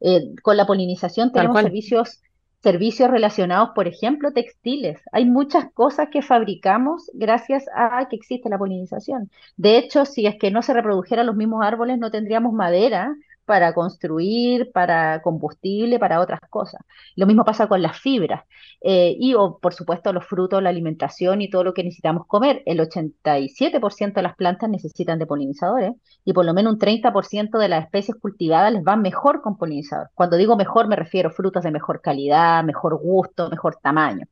Eh, 0.00 0.34
con 0.42 0.56
la 0.56 0.66
polinización 0.66 1.32
tenemos 1.32 1.60
servicios 1.60 2.20
servicios 2.62 3.10
relacionados, 3.10 3.70
por 3.74 3.88
ejemplo, 3.88 4.32
textiles. 4.32 5.00
Hay 5.12 5.24
muchas 5.24 5.72
cosas 5.72 6.08
que 6.12 6.22
fabricamos 6.22 7.10
gracias 7.14 7.64
a 7.74 8.06
que 8.08 8.16
existe 8.16 8.50
la 8.50 8.58
polinización. 8.58 9.30
De 9.56 9.78
hecho, 9.78 10.04
si 10.04 10.26
es 10.26 10.36
que 10.36 10.50
no 10.50 10.60
se 10.62 10.74
reprodujeran 10.74 11.26
los 11.26 11.36
mismos 11.36 11.64
árboles, 11.64 11.98
no 11.98 12.10
tendríamos 12.10 12.52
madera 12.52 13.14
para 13.50 13.74
construir, 13.74 14.70
para 14.70 15.22
combustible, 15.22 15.98
para 15.98 16.20
otras 16.20 16.38
cosas. 16.48 16.80
Lo 17.16 17.26
mismo 17.26 17.44
pasa 17.44 17.66
con 17.66 17.82
las 17.82 17.98
fibras. 17.98 18.44
Eh, 18.80 19.16
y, 19.18 19.34
por 19.60 19.74
supuesto, 19.74 20.12
los 20.12 20.24
frutos, 20.24 20.62
la 20.62 20.68
alimentación 20.68 21.42
y 21.42 21.50
todo 21.50 21.64
lo 21.64 21.74
que 21.74 21.82
necesitamos 21.82 22.28
comer. 22.28 22.62
El 22.64 22.78
87% 22.78 24.14
de 24.14 24.22
las 24.22 24.36
plantas 24.36 24.70
necesitan 24.70 25.18
de 25.18 25.26
polinizadores 25.26 25.94
y 26.24 26.32
por 26.32 26.44
lo 26.44 26.54
menos 26.54 26.74
un 26.74 26.78
30% 26.78 27.58
de 27.58 27.68
las 27.68 27.82
especies 27.86 28.16
cultivadas 28.20 28.72
les 28.72 28.84
van 28.84 29.02
mejor 29.02 29.42
con 29.42 29.58
polinizador. 29.58 30.10
Cuando 30.14 30.36
digo 30.36 30.54
mejor, 30.56 30.86
me 30.86 30.94
refiero 30.94 31.30
a 31.30 31.32
frutos 31.32 31.64
de 31.64 31.72
mejor 31.72 32.00
calidad, 32.02 32.62
mejor 32.62 33.00
gusto, 33.02 33.50
mejor 33.50 33.78
tamaño. 33.82 34.26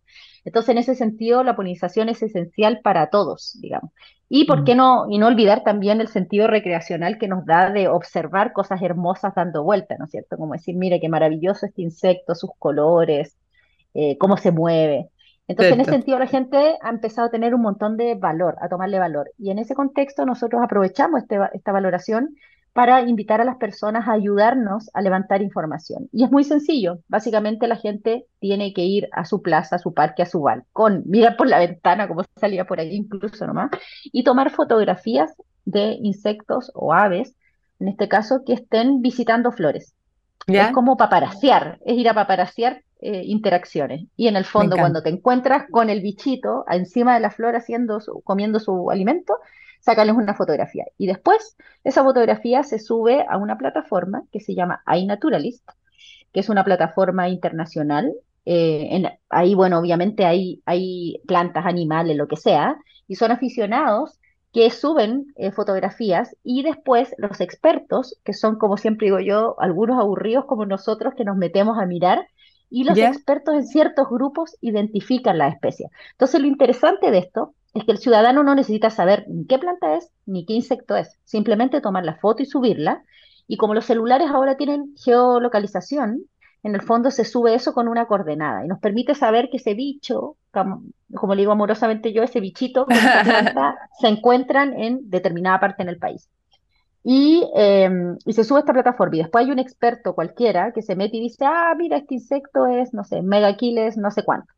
Entonces, 0.44 0.70
en 0.70 0.78
ese 0.78 0.94
sentido, 0.94 1.42
la 1.42 1.56
polinización 1.56 2.08
es 2.08 2.22
esencial 2.22 2.80
para 2.82 3.10
todos, 3.10 3.58
digamos. 3.60 3.92
Y 4.28 4.44
por 4.44 4.64
qué 4.64 4.74
no, 4.74 5.06
y 5.08 5.18
no 5.18 5.26
olvidar 5.26 5.64
también 5.64 6.00
el 6.00 6.08
sentido 6.08 6.46
recreacional 6.48 7.18
que 7.18 7.28
nos 7.28 7.46
da 7.46 7.70
de 7.70 7.88
observar 7.88 8.52
cosas 8.52 8.82
hermosas 8.82 9.34
dando 9.34 9.62
vuelta, 9.62 9.96
¿no 9.98 10.04
es 10.04 10.10
cierto? 10.10 10.36
Como 10.36 10.52
decir, 10.52 10.76
mire 10.76 11.00
qué 11.00 11.08
maravilloso 11.08 11.64
este 11.64 11.82
insecto, 11.82 12.34
sus 12.34 12.50
colores, 12.58 13.36
eh, 13.94 14.18
cómo 14.18 14.36
se 14.36 14.50
mueve. 14.50 15.08
Entonces, 15.46 15.72
en 15.72 15.80
ese 15.80 15.92
sentido, 15.92 16.18
la 16.18 16.26
gente 16.26 16.76
ha 16.82 16.90
empezado 16.90 17.28
a 17.28 17.30
tener 17.30 17.54
un 17.54 17.62
montón 17.62 17.96
de 17.96 18.14
valor, 18.16 18.56
a 18.60 18.68
tomarle 18.68 18.98
valor. 18.98 19.32
Y 19.38 19.50
en 19.50 19.58
ese 19.58 19.74
contexto, 19.74 20.26
nosotros 20.26 20.60
aprovechamos 20.62 21.22
este, 21.22 21.38
esta 21.54 21.72
valoración 21.72 22.36
para 22.78 23.02
invitar 23.02 23.40
a 23.40 23.44
las 23.44 23.56
personas 23.56 24.06
a 24.06 24.12
ayudarnos 24.12 24.88
a 24.94 25.02
levantar 25.02 25.42
información. 25.42 26.08
Y 26.12 26.22
es 26.22 26.30
muy 26.30 26.44
sencillo. 26.44 27.00
Básicamente 27.08 27.66
la 27.66 27.74
gente 27.74 28.26
tiene 28.38 28.72
que 28.72 28.82
ir 28.82 29.08
a 29.10 29.24
su 29.24 29.42
plaza, 29.42 29.74
a 29.74 29.78
su 29.80 29.94
parque, 29.94 30.22
a 30.22 30.26
su 30.26 30.42
balcón, 30.42 31.02
mirar 31.04 31.36
por 31.36 31.48
la 31.48 31.58
ventana, 31.58 32.06
como 32.06 32.22
salía 32.36 32.66
por 32.66 32.78
ahí 32.78 32.94
incluso 32.94 33.48
nomás, 33.48 33.70
y 34.04 34.22
tomar 34.22 34.50
fotografías 34.50 35.34
de 35.64 35.98
insectos 36.00 36.70
o 36.72 36.94
aves, 36.94 37.34
en 37.80 37.88
este 37.88 38.06
caso, 38.06 38.44
que 38.46 38.52
estén 38.52 39.02
visitando 39.02 39.50
flores. 39.50 39.92
Es 40.46 40.70
como 40.70 40.96
paparasear, 40.96 41.80
es 41.84 41.98
ir 41.98 42.08
a 42.08 42.14
paparasear 42.14 42.84
eh, 43.00 43.22
interacciones. 43.24 44.04
Y 44.16 44.28
en 44.28 44.36
el 44.36 44.44
fondo, 44.44 44.76
cuando 44.76 45.02
te 45.02 45.10
encuentras 45.10 45.64
con 45.68 45.90
el 45.90 46.00
bichito 46.00 46.64
encima 46.70 47.14
de 47.14 47.20
la 47.22 47.32
flor 47.32 47.56
haciendo 47.56 47.98
comiendo 48.22 48.60
su 48.60 48.88
alimento, 48.88 49.34
sacarles 49.88 50.16
una 50.16 50.34
fotografía. 50.34 50.84
Y 50.98 51.06
después 51.06 51.56
esa 51.82 52.04
fotografía 52.04 52.62
se 52.62 52.78
sube 52.78 53.24
a 53.26 53.38
una 53.38 53.56
plataforma 53.56 54.22
que 54.30 54.40
se 54.40 54.54
llama 54.54 54.82
iNaturalist, 54.86 55.66
que 56.30 56.40
es 56.40 56.50
una 56.50 56.62
plataforma 56.62 57.30
internacional. 57.30 58.12
Eh, 58.44 59.02
ahí, 59.30 59.54
bueno, 59.54 59.78
obviamente 59.78 60.26
hay, 60.26 60.62
hay 60.66 61.22
plantas, 61.26 61.64
animales, 61.64 62.18
lo 62.18 62.28
que 62.28 62.36
sea, 62.36 62.76
y 63.06 63.14
son 63.14 63.30
aficionados 63.30 64.18
que 64.52 64.70
suben 64.70 65.32
eh, 65.36 65.52
fotografías 65.52 66.36
y 66.42 66.62
después 66.62 67.14
los 67.16 67.40
expertos, 67.40 68.18
que 68.24 68.34
son 68.34 68.58
como 68.58 68.76
siempre 68.76 69.06
digo 69.06 69.20
yo, 69.20 69.56
algunos 69.58 69.98
aburridos 69.98 70.44
como 70.44 70.66
nosotros 70.66 71.14
que 71.14 71.24
nos 71.24 71.36
metemos 71.36 71.78
a 71.78 71.86
mirar, 71.86 72.26
y 72.70 72.84
los 72.84 72.98
expertos 72.98 73.54
en 73.54 73.66
ciertos 73.66 74.06
grupos 74.10 74.58
identifican 74.60 75.38
la 75.38 75.48
especie. 75.48 75.88
Entonces 76.10 76.42
lo 76.42 76.46
interesante 76.46 77.10
de 77.10 77.18
esto 77.18 77.54
es 77.74 77.84
que 77.84 77.92
el 77.92 77.98
ciudadano 77.98 78.42
no 78.42 78.54
necesita 78.54 78.90
saber 78.90 79.24
ni 79.28 79.46
qué 79.46 79.58
planta 79.58 79.96
es 79.96 80.10
ni 80.26 80.44
qué 80.44 80.54
insecto 80.54 80.96
es, 80.96 81.18
simplemente 81.24 81.80
tomar 81.80 82.04
la 82.04 82.16
foto 82.16 82.42
y 82.42 82.46
subirla. 82.46 83.02
Y 83.46 83.56
como 83.56 83.74
los 83.74 83.86
celulares 83.86 84.30
ahora 84.30 84.56
tienen 84.56 84.94
geolocalización, 84.96 86.24
en 86.62 86.74
el 86.74 86.82
fondo 86.82 87.10
se 87.10 87.24
sube 87.24 87.54
eso 87.54 87.72
con 87.72 87.88
una 87.88 88.06
coordenada 88.06 88.64
y 88.64 88.68
nos 88.68 88.80
permite 88.80 89.14
saber 89.14 89.48
que 89.50 89.58
ese 89.58 89.74
bicho, 89.74 90.36
como, 90.50 91.34
le 91.34 91.42
digo 91.42 91.52
amorosamente 91.52 92.12
yo, 92.12 92.22
ese 92.22 92.40
bichito 92.40 92.86
se 94.00 94.08
encuentran 94.08 94.78
en 94.78 95.08
determinada 95.08 95.60
parte 95.60 95.82
en 95.82 95.88
el 95.88 95.98
país. 95.98 96.28
Y, 97.04 97.48
em, 97.54 98.18
y, 98.26 98.32
se 98.32 98.44
sube 98.44 98.58
a 98.58 98.60
esta 98.60 98.72
plataforma 98.72 99.16
y 99.16 99.20
después 99.20 99.46
hay 99.46 99.52
un 99.52 99.60
experto 99.60 100.14
cualquiera 100.14 100.72
que 100.72 100.82
se 100.82 100.96
mete 100.96 101.16
y 101.16 101.20
dice, 101.22 101.44
ah, 101.46 101.72
mira, 101.78 101.96
este 101.96 102.14
insecto 102.14 102.66
es, 102.66 102.92
no 102.92 103.04
sé, 103.04 103.22
megaquiles, 103.22 103.96
no 103.96 104.10
sé 104.10 104.24
cuánto 104.24 104.52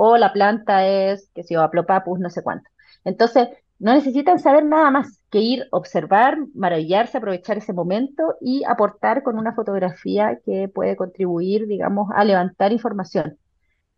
o 0.00 0.16
la 0.16 0.32
planta 0.32 0.86
es, 0.86 1.28
que 1.34 1.42
se 1.42 1.54
yo, 1.54 1.62
Aplopapus, 1.62 2.20
no 2.20 2.30
sé 2.30 2.42
cuánto. 2.44 2.70
Entonces, 3.04 3.48
no 3.80 3.92
necesitan 3.92 4.38
saber 4.38 4.64
nada 4.64 4.92
más 4.92 5.20
que 5.28 5.40
ir, 5.40 5.66
observar, 5.72 6.38
maravillarse, 6.54 7.18
aprovechar 7.18 7.58
ese 7.58 7.72
momento 7.72 8.36
y 8.40 8.62
aportar 8.64 9.24
con 9.24 9.38
una 9.38 9.54
fotografía 9.54 10.38
que 10.46 10.68
puede 10.68 10.94
contribuir, 10.94 11.66
digamos, 11.66 12.10
a 12.14 12.24
levantar 12.24 12.72
información. 12.72 13.38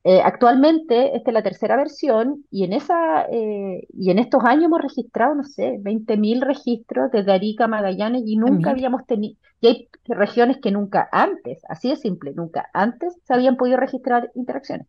Eh, 0.05 0.23
actualmente, 0.25 1.15
esta 1.17 1.31
es 1.31 1.35
la 1.35 1.43
tercera 1.43 1.77
versión 1.77 2.47
y 2.51 2.65
en, 2.65 2.73
esa, 2.73 3.27
eh, 3.31 3.87
y 3.93 4.11
en 4.11 4.19
estos 4.19 4.43
años 4.45 4.65
hemos 4.65 4.81
registrado, 4.81 5.35
no 5.35 5.45
sé, 5.45 5.79
20.000 5.83 6.41
registros 6.41 7.11
desde 7.11 7.33
Arica 7.33 7.69
Magallanes 7.69 8.23
y 8.25 8.37
nunca 8.37 8.71
habíamos 8.71 9.05
tenido, 9.05 9.37
y 9.61 9.67
hay 9.67 9.89
regiones 10.07 10.57
que 10.63 10.71
nunca 10.71 11.11
antes, 11.13 11.61
así 11.69 11.91
de 11.91 11.97
simple, 11.97 12.33
nunca 12.35 12.71
antes 12.73 13.15
se 13.25 13.35
habían 13.35 13.57
podido 13.57 13.77
registrar 13.77 14.31
interacciones. 14.35 14.87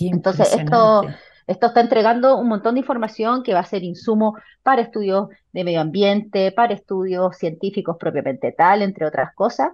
Entonces, 0.00 0.54
esto, 0.54 1.02
esto 1.46 1.66
está 1.66 1.80
entregando 1.80 2.36
un 2.38 2.48
montón 2.48 2.74
de 2.74 2.80
información 2.80 3.42
que 3.42 3.54
va 3.54 3.60
a 3.60 3.64
ser 3.64 3.82
insumo 3.82 4.36
para 4.62 4.82
estudios 4.82 5.28
de 5.52 5.64
medio 5.64 5.80
ambiente, 5.80 6.52
para 6.52 6.74
estudios 6.74 7.36
científicos 7.36 7.96
propiamente 7.98 8.52
tal, 8.52 8.82
entre 8.82 9.06
otras 9.06 9.34
cosas. 9.34 9.70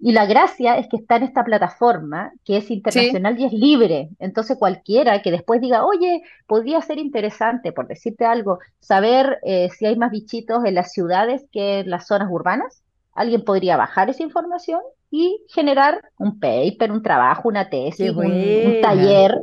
Y 0.00 0.12
la 0.12 0.26
gracia 0.26 0.78
es 0.78 0.88
que 0.88 0.96
está 0.96 1.16
en 1.16 1.24
esta 1.24 1.42
plataforma 1.42 2.32
que 2.44 2.58
es 2.58 2.70
internacional 2.70 3.38
y 3.38 3.46
es 3.46 3.52
libre. 3.52 4.10
Entonces 4.20 4.56
cualquiera 4.56 5.20
que 5.22 5.32
después 5.32 5.60
diga, 5.60 5.84
oye, 5.84 6.22
podría 6.46 6.80
ser 6.82 6.98
interesante, 6.98 7.72
por 7.72 7.88
decirte 7.88 8.24
algo, 8.24 8.60
saber 8.78 9.40
eh, 9.42 9.68
si 9.76 9.86
hay 9.86 9.96
más 9.96 10.12
bichitos 10.12 10.64
en 10.64 10.76
las 10.76 10.92
ciudades 10.92 11.46
que 11.50 11.80
en 11.80 11.90
las 11.90 12.06
zonas 12.06 12.28
urbanas, 12.30 12.84
alguien 13.12 13.42
podría 13.42 13.76
bajar 13.76 14.08
esa 14.08 14.22
información 14.22 14.80
y 15.10 15.44
generar 15.48 16.00
un 16.18 16.38
paper, 16.38 16.92
un 16.92 17.02
trabajo, 17.02 17.48
una 17.48 17.68
tesis, 17.68 18.10
un, 18.10 18.80
taller 18.82 19.38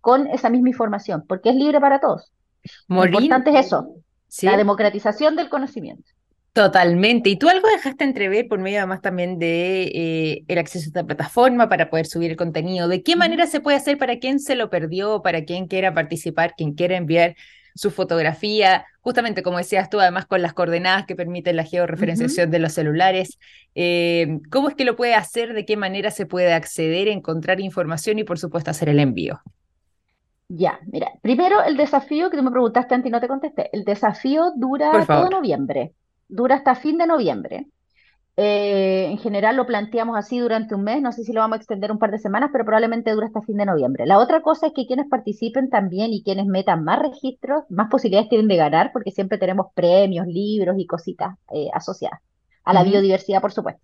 con 0.00 0.26
esa 0.28 0.50
misma 0.50 0.68
información, 0.68 1.24
porque 1.26 1.50
es 1.50 1.56
libre 1.56 1.80
para 1.80 2.00
todos. 2.00 2.32
Lo 2.88 3.04
importante 3.04 3.50
es 3.50 3.66
eso, 3.66 3.88
la 4.42 4.56
democratización 4.56 5.36
del 5.36 5.48
conocimiento. 5.48 6.10
Totalmente. 6.54 7.30
Y 7.30 7.36
tú 7.36 7.48
algo 7.48 7.66
dejaste 7.68 8.04
entrever 8.04 8.46
por 8.46 8.60
medio 8.60 8.78
además 8.78 9.00
también 9.00 9.40
de 9.40 9.82
eh, 9.92 10.44
el 10.46 10.58
acceso 10.58 10.84
a 10.84 10.86
esta 10.86 11.04
plataforma 11.04 11.68
para 11.68 11.90
poder 11.90 12.06
subir 12.06 12.30
el 12.30 12.36
contenido. 12.36 12.86
¿De 12.86 13.02
qué 13.02 13.16
manera 13.16 13.48
se 13.48 13.58
puede 13.60 13.76
hacer 13.76 13.98
para 13.98 14.20
quien 14.20 14.38
se 14.38 14.54
lo 14.54 14.70
perdió, 14.70 15.20
para 15.20 15.44
quien 15.44 15.66
quiera 15.66 15.92
participar, 15.92 16.54
quien 16.56 16.74
quiera 16.74 16.96
enviar 16.96 17.34
su 17.74 17.90
fotografía? 17.90 18.86
Justamente 19.00 19.42
como 19.42 19.58
decías 19.58 19.90
tú, 19.90 20.00
además 20.00 20.26
con 20.26 20.42
las 20.42 20.54
coordenadas 20.54 21.06
que 21.06 21.16
permiten 21.16 21.56
la 21.56 21.64
georreferenciación 21.64 22.50
de 22.50 22.58
los 22.58 22.72
celulares. 22.72 23.38
Eh, 23.74 24.38
¿Cómo 24.50 24.68
es 24.68 24.74
que 24.74 24.84
lo 24.84 24.96
puede 24.96 25.14
hacer? 25.14 25.52
¿De 25.52 25.64
qué 25.64 25.76
manera 25.76 26.10
se 26.10 26.26
puede 26.26 26.52
acceder, 26.52 27.08
encontrar 27.08 27.60
información 27.60 28.18
y 28.18 28.24
por 28.24 28.38
supuesto 28.38 28.70
hacer 28.70 28.88
el 28.88 29.00
envío? 29.00 29.40
Ya, 30.48 30.78
mira, 30.86 31.10
primero 31.22 31.62
el 31.64 31.76
desafío 31.76 32.30
que 32.30 32.36
tú 32.36 32.42
me 32.42 32.50
preguntaste 32.50 32.94
antes 32.94 33.08
y 33.08 33.12
no 33.12 33.20
te 33.20 33.28
contesté. 33.28 33.70
El 33.72 33.84
desafío 33.84 34.52
dura 34.56 34.92
todo 35.06 35.30
noviembre 35.30 35.94
dura 36.28 36.56
hasta 36.56 36.74
fin 36.74 36.98
de 36.98 37.06
noviembre. 37.06 37.66
Eh, 38.36 39.06
en 39.10 39.18
general 39.18 39.54
lo 39.54 39.64
planteamos 39.64 40.16
así 40.16 40.40
durante 40.40 40.74
un 40.74 40.82
mes, 40.82 41.00
no 41.00 41.12
sé 41.12 41.22
si 41.22 41.32
lo 41.32 41.40
vamos 41.40 41.54
a 41.54 41.58
extender 41.58 41.92
un 41.92 42.00
par 42.00 42.10
de 42.10 42.18
semanas, 42.18 42.50
pero 42.52 42.64
probablemente 42.64 43.12
dura 43.12 43.26
hasta 43.26 43.42
fin 43.42 43.56
de 43.56 43.66
noviembre. 43.66 44.06
La 44.06 44.18
otra 44.18 44.42
cosa 44.42 44.66
es 44.66 44.72
que 44.74 44.86
quienes 44.86 45.06
participen 45.08 45.70
también 45.70 46.12
y 46.12 46.24
quienes 46.24 46.46
metan 46.46 46.82
más 46.82 46.98
registros, 46.98 47.62
más 47.68 47.88
posibilidades 47.88 48.28
tienen 48.28 48.48
de 48.48 48.56
ganar, 48.56 48.90
porque 48.92 49.12
siempre 49.12 49.38
tenemos 49.38 49.68
premios, 49.74 50.26
libros 50.26 50.76
y 50.78 50.86
cositas 50.86 51.36
eh, 51.52 51.68
asociadas 51.72 52.20
a 52.64 52.72
la 52.72 52.82
biodiversidad, 52.82 53.40
por 53.40 53.52
supuesto. 53.52 53.82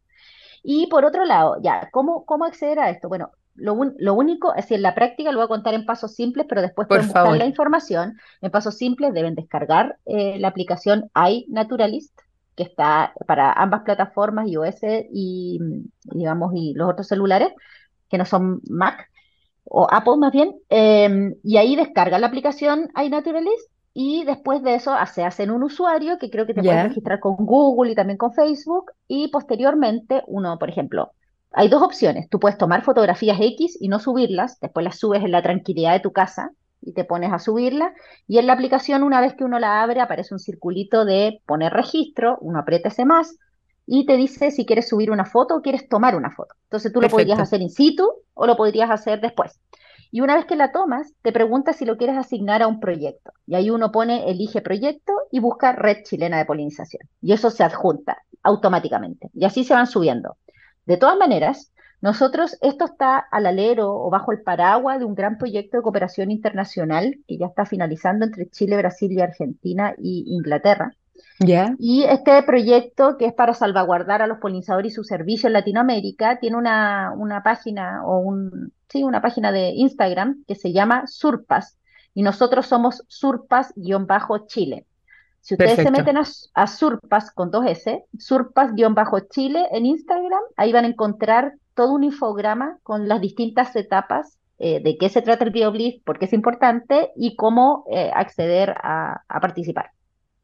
Y 0.62 0.88
por 0.88 1.04
otro 1.04 1.24
lado, 1.24 1.56
ya, 1.62 1.88
¿cómo, 1.92 2.24
cómo 2.24 2.44
acceder 2.44 2.80
a 2.80 2.90
esto? 2.90 3.08
Bueno, 3.08 3.30
lo, 3.54 3.74
único, 4.14 4.54
es 4.54 4.70
en 4.70 4.82
la 4.82 4.94
práctica 4.94 5.32
lo 5.32 5.38
voy 5.38 5.44
a 5.44 5.48
contar 5.48 5.74
en 5.74 5.84
pasos 5.84 6.14
simples, 6.14 6.46
pero 6.48 6.62
después 6.62 6.88
pueden 6.88 7.06
buscar 7.06 7.36
la 7.36 7.46
información. 7.46 8.18
En 8.40 8.50
pasos 8.50 8.76
simples 8.76 9.12
deben 9.12 9.34
descargar 9.34 9.98
eh, 10.06 10.38
la 10.38 10.48
aplicación 10.48 11.10
iNaturalist, 11.14 12.18
que 12.60 12.64
está 12.68 13.14
para 13.26 13.52
ambas 13.54 13.84
plataformas, 13.84 14.46
iOS 14.46 14.82
y, 15.10 15.58
digamos, 16.04 16.52
y 16.54 16.74
los 16.74 16.90
otros 16.90 17.08
celulares, 17.08 17.54
que 18.10 18.18
no 18.18 18.26
son 18.26 18.60
Mac 18.68 19.08
o 19.64 19.86
Apple 19.90 20.18
más 20.18 20.30
bien, 20.30 20.56
em, 20.68 21.36
y 21.42 21.56
ahí 21.56 21.74
descarga 21.74 22.18
la 22.18 22.26
aplicación 22.26 22.90
iNaturalist 23.02 23.70
y 23.94 24.24
después 24.24 24.62
de 24.62 24.74
eso 24.74 24.94
se 25.10 25.24
hacen 25.24 25.50
un 25.50 25.62
usuario 25.62 26.18
que 26.18 26.28
creo 26.28 26.46
que 26.46 26.52
te 26.52 26.62
puedes 26.62 26.82
registrar 26.82 27.18
con 27.18 27.36
Google 27.46 27.92
y 27.92 27.94
también 27.94 28.18
con 28.18 28.34
Facebook 28.34 28.92
y 29.08 29.28
posteriormente 29.28 30.22
uno, 30.26 30.58
por 30.58 30.68
ejemplo, 30.68 31.12
hay 31.52 31.68
dos 31.68 31.82
opciones, 31.82 32.28
tú 32.28 32.38
puedes 32.40 32.58
tomar 32.58 32.82
fotografías 32.82 33.38
X 33.40 33.78
y 33.80 33.88
no 33.88 34.00
subirlas, 34.00 34.60
después 34.60 34.84
las 34.84 34.98
subes 34.98 35.24
en 35.24 35.32
la 35.32 35.42
tranquilidad 35.42 35.94
de 35.94 36.00
tu 36.00 36.12
casa 36.12 36.50
y 36.80 36.92
te 36.92 37.04
pones 37.04 37.32
a 37.32 37.38
subirla. 37.38 37.92
Y 38.26 38.38
en 38.38 38.46
la 38.46 38.54
aplicación, 38.54 39.02
una 39.02 39.20
vez 39.20 39.34
que 39.34 39.44
uno 39.44 39.58
la 39.58 39.82
abre, 39.82 40.00
aparece 40.00 40.34
un 40.34 40.40
circulito 40.40 41.04
de 41.04 41.40
poner 41.46 41.72
registro, 41.72 42.38
uno 42.40 42.58
aprieta 42.58 42.88
ese 42.88 43.04
más 43.04 43.36
y 43.86 44.06
te 44.06 44.16
dice 44.16 44.50
si 44.52 44.64
quieres 44.64 44.88
subir 44.88 45.10
una 45.10 45.24
foto 45.24 45.56
o 45.56 45.62
quieres 45.62 45.88
tomar 45.88 46.14
una 46.14 46.30
foto. 46.30 46.54
Entonces 46.64 46.92
tú 46.92 47.00
lo 47.00 47.08
podrías 47.08 47.40
hacer 47.40 47.60
in 47.60 47.70
situ 47.70 48.08
o 48.34 48.46
lo 48.46 48.56
podrías 48.56 48.90
hacer 48.90 49.20
después. 49.20 49.58
Y 50.12 50.20
una 50.20 50.36
vez 50.36 50.44
que 50.44 50.56
la 50.56 50.72
tomas, 50.72 51.12
te 51.22 51.32
pregunta 51.32 51.72
si 51.72 51.84
lo 51.84 51.96
quieres 51.96 52.16
asignar 52.16 52.62
a 52.62 52.66
un 52.66 52.80
proyecto. 52.80 53.32
Y 53.46 53.54
ahí 53.54 53.70
uno 53.70 53.92
pone 53.92 54.30
elige 54.30 54.60
proyecto 54.60 55.12
y 55.30 55.40
busca 55.40 55.72
red 55.72 56.04
chilena 56.04 56.38
de 56.38 56.44
polinización. 56.44 57.02
Y 57.20 57.32
eso 57.32 57.50
se 57.50 57.62
adjunta 57.62 58.18
automáticamente. 58.42 59.30
Y 59.34 59.44
así 59.44 59.64
se 59.64 59.74
van 59.74 59.86
subiendo. 59.86 60.36
De 60.86 60.96
todas 60.96 61.16
maneras, 61.16 61.72
nosotros, 62.00 62.56
esto 62.62 62.86
está 62.86 63.18
al 63.18 63.46
alero 63.46 63.92
o 63.94 64.08
bajo 64.10 64.32
el 64.32 64.40
paraguas 64.42 64.98
de 64.98 65.04
un 65.04 65.14
gran 65.14 65.36
proyecto 65.36 65.76
de 65.76 65.82
cooperación 65.82 66.30
internacional 66.30 67.18
que 67.28 67.36
ya 67.36 67.46
está 67.46 67.66
finalizando 67.66 68.24
entre 68.24 68.48
Chile, 68.48 68.78
Brasil 68.78 69.12
y 69.12 69.20
Argentina 69.20 69.94
y 69.98 70.24
Inglaterra. 70.28 70.94
Y 71.78 72.04
este 72.04 72.42
proyecto, 72.42 73.16
que 73.18 73.26
es 73.26 73.32
para 73.32 73.54
salvaguardar 73.54 74.22
a 74.22 74.26
los 74.26 74.38
polinizadores 74.38 74.92
y 74.92 74.94
su 74.94 75.04
servicio 75.04 75.46
en 75.46 75.54
Latinoamérica, 75.54 76.38
tiene 76.38 76.56
una, 76.56 77.12
una 77.16 77.42
página 77.42 78.04
o 78.04 78.18
un, 78.18 78.72
sí, 78.88 79.02
una 79.04 79.20
página 79.22 79.52
de 79.52 79.70
Instagram 79.70 80.44
que 80.46 80.54
se 80.54 80.72
llama 80.72 81.06
Surpas. 81.06 81.78
Y 82.14 82.22
nosotros 82.22 82.66
somos 82.66 83.04
Surpas-Chile. 83.08 84.86
Si 85.40 85.54
ustedes 85.54 85.76
se 85.76 85.90
meten 85.90 86.18
a, 86.18 86.66
Surpas 86.66 87.30
con 87.30 87.50
dos 87.50 87.64
S, 87.66 88.04
Surpas-Chile 88.18 89.68
en 89.72 89.86
Instagram, 89.86 90.42
ahí 90.56 90.72
van 90.72 90.84
a 90.84 90.88
encontrar 90.88 91.54
todo 91.80 91.94
un 91.94 92.04
infograma 92.04 92.78
con 92.82 93.08
las 93.08 93.22
distintas 93.22 93.74
etapas 93.74 94.36
eh, 94.58 94.82
de 94.82 94.98
qué 94.98 95.08
se 95.08 95.22
trata 95.22 95.44
el 95.44 95.50
BioBliss, 95.50 96.02
por 96.04 96.18
qué 96.18 96.26
es 96.26 96.34
importante 96.34 97.10
y 97.16 97.36
cómo 97.36 97.86
eh, 97.90 98.10
acceder 98.14 98.74
a, 98.82 99.22
participar. 99.40 99.92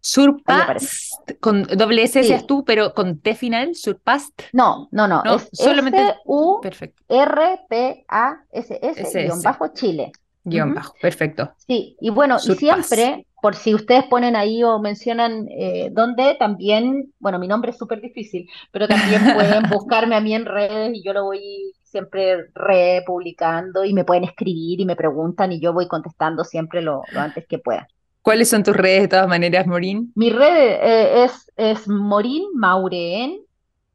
Surpast, 0.01 1.33
con 1.41 1.65
doble 1.65 2.05
S 2.05 2.19
decías 2.19 2.47
tú, 2.47 2.65
pero 2.65 2.95
con 2.95 3.21
T 3.21 3.35
final, 3.35 3.75
Surpast. 3.75 4.45
No, 4.55 4.89
no, 4.93 5.07
no, 5.07 5.23
es 5.25 5.51
solamente 5.53 6.15
U 6.25 6.59
R 7.07 7.61
P 7.69 8.07
A 8.09 8.39
S 8.51 8.79
S 8.81 9.23
guion 9.23 9.43
bajo 9.43 9.69
Chile. 9.75 10.13
Guión 10.47 10.75
bajo, 10.75 10.95
perfecto. 11.03 11.53
Sí, 11.67 11.97
y 12.01 12.11
bueno, 12.11 12.37
y 12.37 12.55
siempre 12.55 13.27
por 13.43 13.55
si 13.55 13.75
ustedes 13.75 14.05
ponen 14.05 14.35
ahí 14.35 14.65
o 14.65 14.79
mencionan 14.79 15.47
eh, 15.51 15.91
dónde, 15.93 16.37
también, 16.39 17.13
bueno, 17.21 17.39
mi 17.39 17.47
nombre 17.47 17.71
es 17.71 17.79
súper 17.79 18.01
difícil, 18.01 18.49
pero 18.73 18.89
también 18.89 19.23
pueden 19.35 19.69
buscarme 19.71 20.17
a 20.17 20.21
mí 20.21 20.35
en 20.35 20.47
redes 20.47 20.91
y 20.95 21.03
yo 21.05 21.13
lo 21.13 21.25
voy 21.25 21.73
siempre 21.83 22.47
republicando 22.55 23.85
y 23.85 23.93
me 23.93 24.05
pueden 24.05 24.25
escribir 24.25 24.81
y 24.81 24.85
me 24.85 24.97
preguntan 24.97 25.53
y 25.53 25.61
yo 25.61 25.73
voy 25.73 25.87
contestando 25.87 26.45
siempre 26.45 26.83
lo, 26.83 27.03
antes 27.15 27.47
que 27.47 27.59
pueda. 27.59 27.87
¿Cuáles 28.23 28.49
son 28.49 28.65
tus 28.65 28.75
redes 28.75 29.03
de 29.03 29.09
todas 29.09 29.29
maneras, 29.29 29.67
Morín? 29.67 30.11
Mi 30.17 30.31
red 30.31 30.81
eh, 30.83 31.25
es, 31.25 31.53
es 31.57 31.87
Morín 31.87 32.43
Maureen 32.55 33.46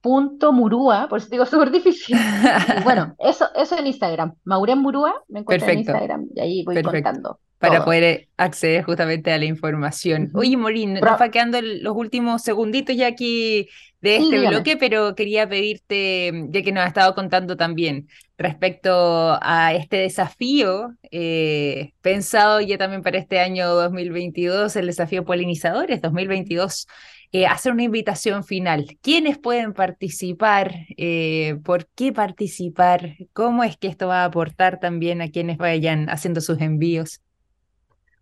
punto 0.02 0.52
Murúa, 0.52 1.08
por 1.08 1.20
eso 1.20 1.30
digo 1.30 1.46
súper 1.48 1.72
difícil. 1.72 2.18
bueno, 2.84 3.16
eso, 3.20 3.48
eso 3.56 3.78
en 3.78 3.88
Instagram. 3.88 4.34
Maureen 4.44 4.80
Murúa, 4.80 5.24
me 5.28 5.40
encuentro 5.40 5.70
en 5.70 5.80
Instagram 5.80 6.28
y 6.36 6.40
ahí 6.40 6.64
voy 6.66 6.82
contando 6.82 7.40
para 7.62 7.86
poder 7.86 8.28
acceder 8.38 8.84
justamente 8.84 9.32
a 9.32 9.38
la 9.38 9.46
información. 9.46 10.32
Oye, 10.34 10.58
Morín, 10.58 10.96
nos 10.96 11.04
va 11.04 11.30
quedando 11.30 11.62
los 11.62 11.96
últimos 11.96 12.42
segunditos 12.42 12.96
ya 12.96 13.08
aquí 13.08 13.70
de 14.02 14.18
este 14.18 14.48
bloque, 14.48 14.78
pero 14.78 15.14
quería 15.14 15.48
pedirte, 15.48 16.48
ya 16.50 16.64
que 16.64 16.72
nos 16.72 16.82
has 16.82 16.88
estado 16.88 17.14
contando 17.14 17.56
también 17.56 18.08
respecto 18.36 19.38
a 19.40 19.74
este 19.76 19.98
desafío 19.98 20.96
eh, 21.12 21.94
pensado 22.02 22.60
ya 22.62 22.80
también 22.80 23.04
para 23.04 23.20
este 23.20 23.40
año 23.40 23.70
2022, 23.70 24.76
el 24.76 24.88
desafío 24.88 25.24
polinizadores 25.24 26.02
2022. 26.02 26.88
Eh, 27.34 27.48
hacer 27.48 27.72
una 27.72 27.84
invitación 27.84 28.44
final. 28.44 28.98
¿Quiénes 29.02 29.38
pueden 29.38 29.74
participar? 29.74 30.74
Eh, 30.98 31.58
¿Por 31.64 31.88
qué 31.88 32.12
participar? 32.12 33.16
¿Cómo 33.32 33.64
es 33.64 33.78
que 33.78 33.88
esto 33.88 34.08
va 34.08 34.24
a 34.24 34.26
aportar 34.26 34.82
también 34.82 35.22
a 35.22 35.30
quienes 35.30 35.58
vayan 35.58 36.10
haciendo 36.10 36.42
sus 36.42 36.60
envíos? 36.60 37.22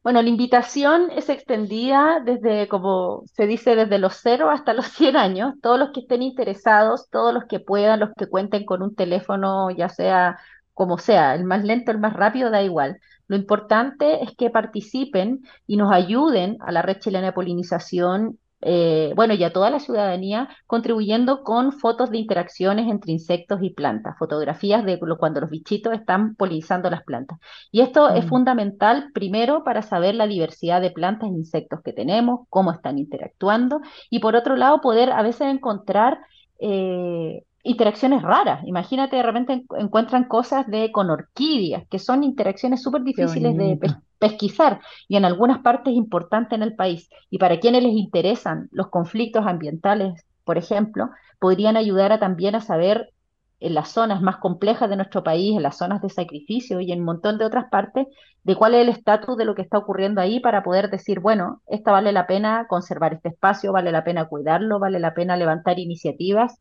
Bueno, 0.04 0.22
la 0.22 0.30
invitación 0.30 1.10
es 1.12 1.28
extendida 1.28 2.22
desde, 2.24 2.68
como 2.68 3.24
se 3.34 3.48
dice, 3.48 3.76
desde 3.76 3.98
los 3.98 4.14
cero 4.22 4.52
hasta 4.52 4.74
los 4.74 4.86
100 4.94 5.16
años. 5.18 5.56
Todos 5.62 5.80
los 5.80 5.90
que 5.92 6.02
estén 6.02 6.22
interesados, 6.22 7.10
todos 7.10 7.34
los 7.34 7.46
que 7.46 7.60
puedan, 7.60 8.00
los 8.00 8.12
que 8.16 8.28
cuenten 8.28 8.64
con 8.64 8.84
un 8.84 8.96
teléfono, 8.96 9.72
ya 9.72 9.90
sea 9.90 10.38
como 10.76 10.98
sea, 11.00 11.34
el 11.36 11.44
más 11.46 11.64
lento, 11.66 11.92
el 11.92 12.00
más 12.00 12.14
rápido, 12.14 12.52
da 12.52 12.62
igual. 12.62 13.00
Lo 13.28 13.36
importante 13.36 14.24
es 14.24 14.36
que 14.36 14.50
participen 14.50 15.42
y 15.68 15.78
nos 15.78 15.92
ayuden 15.92 16.58
a 16.62 16.72
la 16.72 16.82
red 16.82 17.00
chilena 17.00 17.28
de 17.28 17.34
polinización 17.34 18.40
eh, 18.62 19.14
bueno, 19.16 19.34
y 19.34 19.44
a 19.44 19.54
toda 19.54 19.70
la 19.70 19.80
ciudadanía, 19.80 20.50
contribuyendo 20.68 21.44
con 21.44 21.72
fotos 21.72 22.10
de 22.12 22.18
interacciones 22.18 22.88
entre 22.90 23.12
insectos 23.12 23.60
y 23.62 23.72
plantas, 23.72 24.18
fotografías 24.18 24.86
de 24.86 25.00
cuando 25.18 25.42
los 25.42 25.50
bichitos 25.50 25.94
están 25.94 26.36
polinizando 26.36 26.90
las 26.90 27.04
plantas. 27.04 27.40
Y 27.72 27.82
esto 27.82 28.10
es 28.10 28.26
Mm. 28.26 28.26
fundamental, 28.26 29.12
primero, 29.14 29.64
para 29.64 29.82
saber 29.82 30.16
la 30.16 30.28
diversidad 30.28 30.82
de 30.82 30.92
plantas 30.92 31.30
e 31.30 31.34
insectos 31.34 31.82
que 31.84 31.94
tenemos, 31.94 32.42
cómo 32.50 32.72
están 32.72 32.98
interactuando, 32.98 33.82
y 34.10 34.20
por 34.20 34.36
otro 34.36 34.56
lado, 34.56 34.82
poder 34.82 35.12
a 35.12 35.22
veces 35.22 35.48
encontrar 35.48 36.20
eh, 36.60 37.44
interacciones 37.70 38.22
raras. 38.22 38.62
Imagínate, 38.66 39.16
de 39.18 39.24
repente 39.24 39.54
en- 39.54 39.66
encuentran 39.78 40.26
cosas 40.26 40.68
de 40.68 40.92
con 40.92 41.10
orquídeas, 41.10 41.88
que 41.90 42.00
son 42.00 42.24
interacciones 42.24 42.82
súper 42.84 43.04
difíciles 43.04 43.56
de 43.58 43.78
pes- 43.78 43.96
pesquisar 44.20 44.82
y 45.08 45.16
en 45.18 45.26
algunas 45.26 45.60
partes 45.60 45.94
importantes 45.94 46.56
en 46.58 46.64
el 46.64 46.76
país. 46.76 47.10
Y 47.30 47.38
para 47.38 47.60
quienes 47.60 47.84
les 47.84 47.94
interesan 47.94 48.68
los 48.72 48.90
conflictos 48.90 49.46
ambientales, 49.48 50.26
por 50.44 50.58
ejemplo, 50.58 51.10
podrían 51.40 51.78
ayudar 51.78 52.12
a, 52.12 52.20
también 52.20 52.56
a 52.56 52.62
saber 52.62 53.14
en 53.60 53.74
las 53.74 53.90
zonas 53.90 54.22
más 54.22 54.38
complejas 54.38 54.90
de 54.90 54.96
nuestro 54.96 55.24
país, 55.24 55.56
en 55.56 55.64
las 55.64 55.78
zonas 55.78 56.02
de 56.02 56.10
sacrificio 56.10 56.80
y 56.80 56.92
en 56.92 57.00
un 57.00 57.06
montón 57.06 57.38
de 57.38 57.46
otras 57.46 57.66
partes, 57.70 58.08
de 58.50 58.56
cuál 58.56 58.74
es 58.74 58.82
el 58.82 58.90
estatus 58.90 59.38
de 59.38 59.46
lo 59.46 59.54
que 59.54 59.62
está 59.62 59.78
ocurriendo 59.78 60.22
ahí 60.22 60.40
para 60.40 60.64
poder 60.64 60.90
decir, 60.90 61.20
bueno, 61.20 61.62
esta 61.68 61.92
vale 61.92 62.12
la 62.12 62.26
pena 62.26 62.66
conservar 62.68 63.14
este 63.14 63.30
espacio, 63.30 63.72
vale 63.72 63.92
la 63.92 64.04
pena 64.04 64.26
cuidarlo, 64.26 64.80
vale 64.80 65.00
la 65.00 65.14
pena 65.14 65.38
levantar 65.38 65.78
iniciativas 65.78 66.60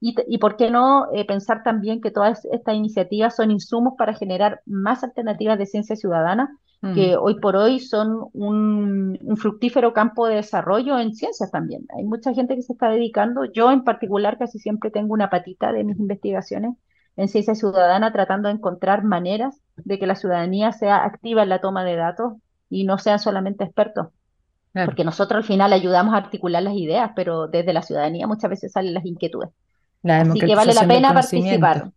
y, 0.00 0.14
y 0.28 0.38
por 0.38 0.56
qué 0.56 0.70
no 0.70 1.12
eh, 1.12 1.26
pensar 1.26 1.62
también 1.62 2.00
que 2.00 2.10
todas 2.10 2.44
estas 2.46 2.74
iniciativas 2.74 3.36
son 3.36 3.50
insumos 3.50 3.94
para 3.98 4.14
generar 4.14 4.62
más 4.64 5.04
alternativas 5.04 5.58
de 5.58 5.66
ciencia 5.66 5.96
ciudadana 5.96 6.56
Mm. 6.82 6.94
que 6.94 7.16
hoy 7.16 7.40
por 7.40 7.56
hoy 7.56 7.80
son 7.80 8.28
un, 8.34 9.18
un 9.20 9.36
fructífero 9.36 9.92
campo 9.92 10.26
de 10.26 10.36
desarrollo 10.36 10.98
en 10.98 11.14
ciencias 11.14 11.50
también. 11.50 11.86
Hay 11.96 12.04
mucha 12.04 12.34
gente 12.34 12.54
que 12.54 12.62
se 12.62 12.74
está 12.74 12.90
dedicando, 12.90 13.44
yo 13.46 13.72
en 13.72 13.82
particular 13.82 14.38
casi 14.38 14.58
siempre 14.58 14.90
tengo 14.90 15.14
una 15.14 15.30
patita 15.30 15.72
de 15.72 15.84
mis 15.84 15.98
investigaciones 15.98 16.76
en 17.16 17.28
ciencia 17.28 17.54
ciudadana 17.54 18.12
tratando 18.12 18.48
de 18.48 18.54
encontrar 18.54 19.04
maneras 19.04 19.60
de 19.76 19.98
que 19.98 20.06
la 20.06 20.16
ciudadanía 20.16 20.72
sea 20.72 21.04
activa 21.04 21.42
en 21.42 21.48
la 21.48 21.60
toma 21.60 21.84
de 21.84 21.96
datos 21.96 22.34
y 22.68 22.84
no 22.84 22.98
sean 22.98 23.18
solamente 23.18 23.64
expertos, 23.64 24.08
Claro. 24.72 24.86
porque 24.86 25.04
nosotros 25.04 25.38
al 25.38 25.44
final 25.44 25.72
ayudamos 25.72 26.14
a 26.14 26.18
articular 26.18 26.62
las 26.62 26.74
ideas, 26.74 27.10
pero 27.16 27.48
desde 27.48 27.72
la 27.72 27.82
ciudadanía 27.82 28.26
muchas 28.26 28.50
veces 28.50 28.72
salen 28.72 28.92
las 28.94 29.06
inquietudes. 29.06 29.50
La 30.02 30.20
Así 30.20 30.38
que 30.38 30.54
vale 30.54 30.74
la 30.74 30.86
pena 30.86 31.14
participar. 31.14 31.90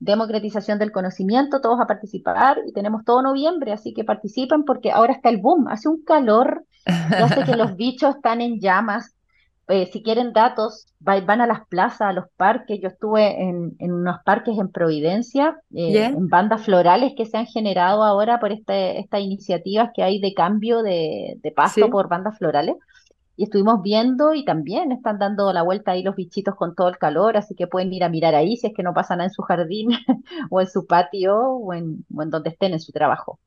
Democratización 0.00 0.78
del 0.78 0.92
conocimiento, 0.92 1.60
todos 1.60 1.80
a 1.80 1.86
participar 1.86 2.58
y 2.66 2.72
tenemos 2.72 3.04
todo 3.04 3.22
noviembre, 3.22 3.72
así 3.72 3.94
que 3.94 4.04
participen 4.04 4.64
porque 4.64 4.90
ahora 4.90 5.12
está 5.12 5.28
el 5.30 5.38
boom, 5.38 5.68
hace 5.68 5.88
un 5.88 6.02
calor 6.02 6.64
hace 6.84 7.44
que 7.44 7.56
los 7.56 7.76
bichos 7.76 8.16
están 8.16 8.40
en 8.40 8.60
llamas. 8.60 9.14
Eh, 9.68 9.86
si 9.92 10.02
quieren 10.02 10.32
datos, 10.34 10.86
va- 11.06 11.20
van 11.22 11.40
a 11.40 11.46
las 11.46 11.66
plazas, 11.68 12.02
a 12.02 12.12
los 12.12 12.26
parques. 12.36 12.80
Yo 12.82 12.88
estuve 12.88 13.42
en, 13.42 13.74
en 13.78 13.92
unos 13.92 14.18
parques 14.24 14.58
en 14.58 14.70
Providencia, 14.70 15.58
eh, 15.74 16.06
en 16.06 16.28
bandas 16.28 16.62
florales 16.64 17.14
que 17.16 17.24
se 17.26 17.38
han 17.38 17.46
generado 17.46 18.02
ahora 18.04 18.40
por 18.40 18.52
este, 18.52 18.98
estas 19.00 19.20
iniciativas 19.20 19.90
que 19.94 20.02
hay 20.02 20.20
de 20.20 20.34
cambio 20.34 20.82
de, 20.82 21.38
de 21.42 21.50
pasto 21.52 21.86
Sí. 21.86 21.90
por 21.90 22.08
bandas 22.08 22.36
florales. 22.38 22.76
Y 23.36 23.44
estuvimos 23.44 23.82
viendo 23.82 24.34
y 24.34 24.44
también 24.44 24.92
están 24.92 25.18
dando 25.18 25.52
la 25.52 25.62
vuelta 25.62 25.92
ahí 25.92 26.02
los 26.02 26.16
bichitos 26.16 26.54
con 26.56 26.74
todo 26.74 26.88
el 26.88 26.98
calor, 26.98 27.36
así 27.36 27.54
que 27.54 27.66
pueden 27.68 27.92
ir 27.92 28.04
a 28.04 28.08
mirar 28.08 28.34
ahí 28.34 28.56
si 28.56 28.68
es 28.68 28.74
que 28.74 28.82
no 28.84 28.94
pasa 28.94 29.16
nada 29.16 29.26
en 29.28 29.32
su 29.34 29.42
jardín 29.42 29.90
o 30.50 30.60
en 30.60 30.68
su 30.68 30.86
patio 30.86 31.36
o 31.40 31.72
en, 31.74 32.04
o 32.14 32.22
en 32.22 32.30
donde 32.30 32.50
estén 32.50 32.72
en 32.74 32.80
su 32.80 32.92
trabajo. 32.92 33.38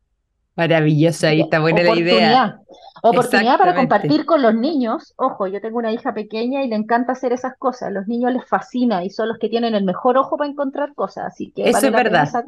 Maravilloso, 0.57 1.27
ahí 1.27 1.37
que 1.37 1.43
está 1.43 1.59
buena 1.59 1.83
la 1.83 1.95
idea. 1.95 2.59
oportunidad, 3.03 3.57
para 3.59 3.75
compartir 3.75 4.25
con 4.25 4.41
los 4.41 4.55
niños. 4.55 5.13
Ojo, 5.17 5.47
yo 5.47 5.61
tengo 5.61 5.77
una 5.77 5.91
hija 5.93 6.13
pequeña 6.13 6.63
y 6.63 6.67
le 6.67 6.75
encanta 6.75 7.13
hacer 7.13 7.31
esas 7.31 7.55
cosas. 7.57 7.91
Los 7.93 8.07
niños 8.07 8.33
les 8.33 8.45
fascina 8.45 9.03
y 9.05 9.09
son 9.11 9.29
los 9.29 9.37
que 9.37 9.49
tienen 9.49 9.75
el 9.75 9.83
mejor 9.85 10.17
ojo 10.17 10.35
para 10.37 10.49
encontrar 10.49 10.95
cosas, 10.95 11.25
así 11.27 11.51
que 11.55 11.69
Eso 11.69 11.73
vale 11.73 11.87
es 11.87 11.93
la 11.93 11.97
verdad. 12.03 12.25
sa- 12.25 12.45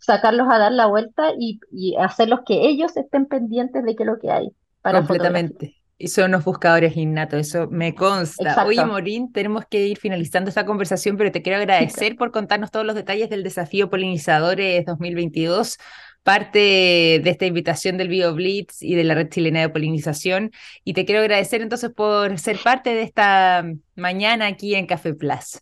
sacarlos 0.00 0.48
a 0.50 0.58
dar 0.58 0.72
la 0.72 0.86
vuelta 0.86 1.30
y, 1.38 1.60
y 1.70 1.96
hacerlos 1.96 2.40
que 2.44 2.66
ellos 2.68 2.96
estén 2.96 3.26
pendientes 3.26 3.84
de 3.84 3.94
qué 3.96 4.02
es 4.02 4.06
lo 4.08 4.18
que 4.18 4.30
hay 4.32 4.52
para. 4.82 4.98
Completamente. 4.98 5.76
Y 5.98 6.08
son 6.08 6.30
unos 6.30 6.44
buscadores 6.44 6.96
innatos, 6.96 7.38
eso 7.38 7.68
me 7.70 7.94
consta. 7.94 8.60
Oye, 8.66 8.80
Exacto. 8.80 8.86
Morín, 8.92 9.32
tenemos 9.32 9.64
que 9.70 9.86
ir 9.86 9.98
finalizando 9.98 10.48
esta 10.48 10.66
conversación, 10.66 11.16
pero 11.16 11.30
te 11.30 11.42
quiero 11.42 11.58
agradecer 11.60 12.16
por 12.16 12.32
contarnos 12.32 12.72
todos 12.72 12.84
los 12.84 12.96
detalles 12.96 13.30
del 13.30 13.44
desafío 13.44 13.88
Polinizadores 13.88 14.84
2022, 14.84 15.78
parte 16.22 16.58
de 16.58 17.30
esta 17.30 17.46
invitación 17.46 17.96
del 17.96 18.08
BioBlitz 18.08 18.82
y 18.82 18.94
de 18.94 19.04
la 19.04 19.14
Red 19.14 19.30
Chilena 19.30 19.60
de 19.60 19.68
Polinización. 19.68 20.50
Y 20.84 20.94
te 20.94 21.04
quiero 21.04 21.20
agradecer 21.20 21.62
entonces 21.62 21.90
por 21.90 22.38
ser 22.38 22.58
parte 22.58 22.94
de 22.94 23.02
esta 23.02 23.64
mañana 23.96 24.46
aquí 24.46 24.74
en 24.74 24.86
Café 24.86 25.14
Plus. 25.14 25.60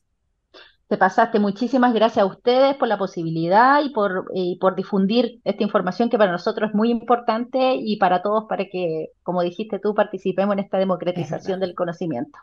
Te 0.89 0.97
pasaste. 0.97 1.39
Muchísimas 1.39 1.95
gracias 1.95 2.25
a 2.25 2.27
ustedes 2.27 2.75
por 2.75 2.89
la 2.89 2.99
posibilidad 2.99 3.81
y 3.83 3.91
por, 3.91 4.25
y 4.35 4.57
por 4.57 4.75
difundir 4.75 5.41
esta 5.45 5.63
información 5.63 6.11
que 6.11 6.19
para 6.19 6.33
nosotros 6.33 6.71
es 6.71 6.75
muy 6.75 6.91
importante 6.91 7.77
y 7.77 7.97
para 7.97 8.23
todos 8.23 8.47
para 8.49 8.65
que, 8.65 9.11
como 9.23 9.43
dijiste 9.43 9.79
tú, 9.79 9.95
participemos 9.95 10.53
en 10.55 10.59
esta 10.59 10.79
Es 10.79 10.83
democratización 10.83 11.61
del 11.61 11.77
conocimiento. 11.77 12.37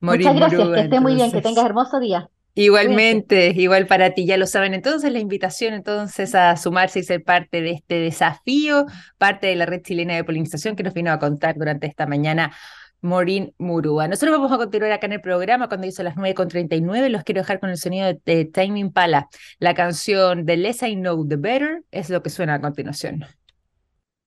Muchas 0.00 0.36
gracias, 0.36 0.60
que 0.60 0.64
Murúa, 0.64 0.80
esté 0.80 1.00
muy 1.00 1.14
bien, 1.14 1.32
que 1.32 1.40
tengas 1.40 1.64
hermoso 1.64 1.98
día. 1.98 2.28
Igualmente, 2.60 3.52
igual 3.54 3.86
para 3.86 4.14
ti, 4.14 4.26
ya 4.26 4.36
lo 4.36 4.44
saben. 4.48 4.74
Entonces, 4.74 5.12
la 5.12 5.20
invitación 5.20 5.74
entonces 5.74 6.34
a 6.34 6.56
sumarse 6.56 6.98
y 6.98 7.04
ser 7.04 7.22
parte 7.22 7.62
de 7.62 7.70
este 7.70 8.00
desafío, 8.00 8.86
parte 9.16 9.46
de 9.46 9.54
la 9.54 9.64
red 9.64 9.80
chilena 9.82 10.16
de 10.16 10.24
polinización 10.24 10.74
que 10.74 10.82
nos 10.82 10.92
vino 10.92 11.12
a 11.12 11.20
contar 11.20 11.56
durante 11.56 11.86
esta 11.86 12.06
mañana 12.06 12.50
Morín 13.00 13.54
Murúa. 13.58 14.08
Nosotros 14.08 14.36
vamos 14.36 14.50
a 14.50 14.56
continuar 14.56 14.90
acá 14.90 15.06
en 15.06 15.12
el 15.12 15.20
programa 15.20 15.68
cuando 15.68 15.86
hizo 15.86 16.02
las 16.02 16.16
9.39. 16.16 17.08
Los 17.10 17.22
quiero 17.22 17.42
dejar 17.42 17.60
con 17.60 17.70
el 17.70 17.76
sonido 17.76 18.08
de, 18.08 18.20
de 18.24 18.44
Time 18.44 18.80
Impala. 18.80 19.28
La 19.60 19.74
canción 19.74 20.44
The 20.44 20.56
Less 20.56 20.82
I 20.82 20.96
Know, 20.96 21.28
The 21.28 21.36
Better 21.36 21.84
es 21.92 22.10
lo 22.10 22.24
que 22.24 22.30
suena 22.30 22.54
a 22.54 22.60
continuación. 22.60 23.24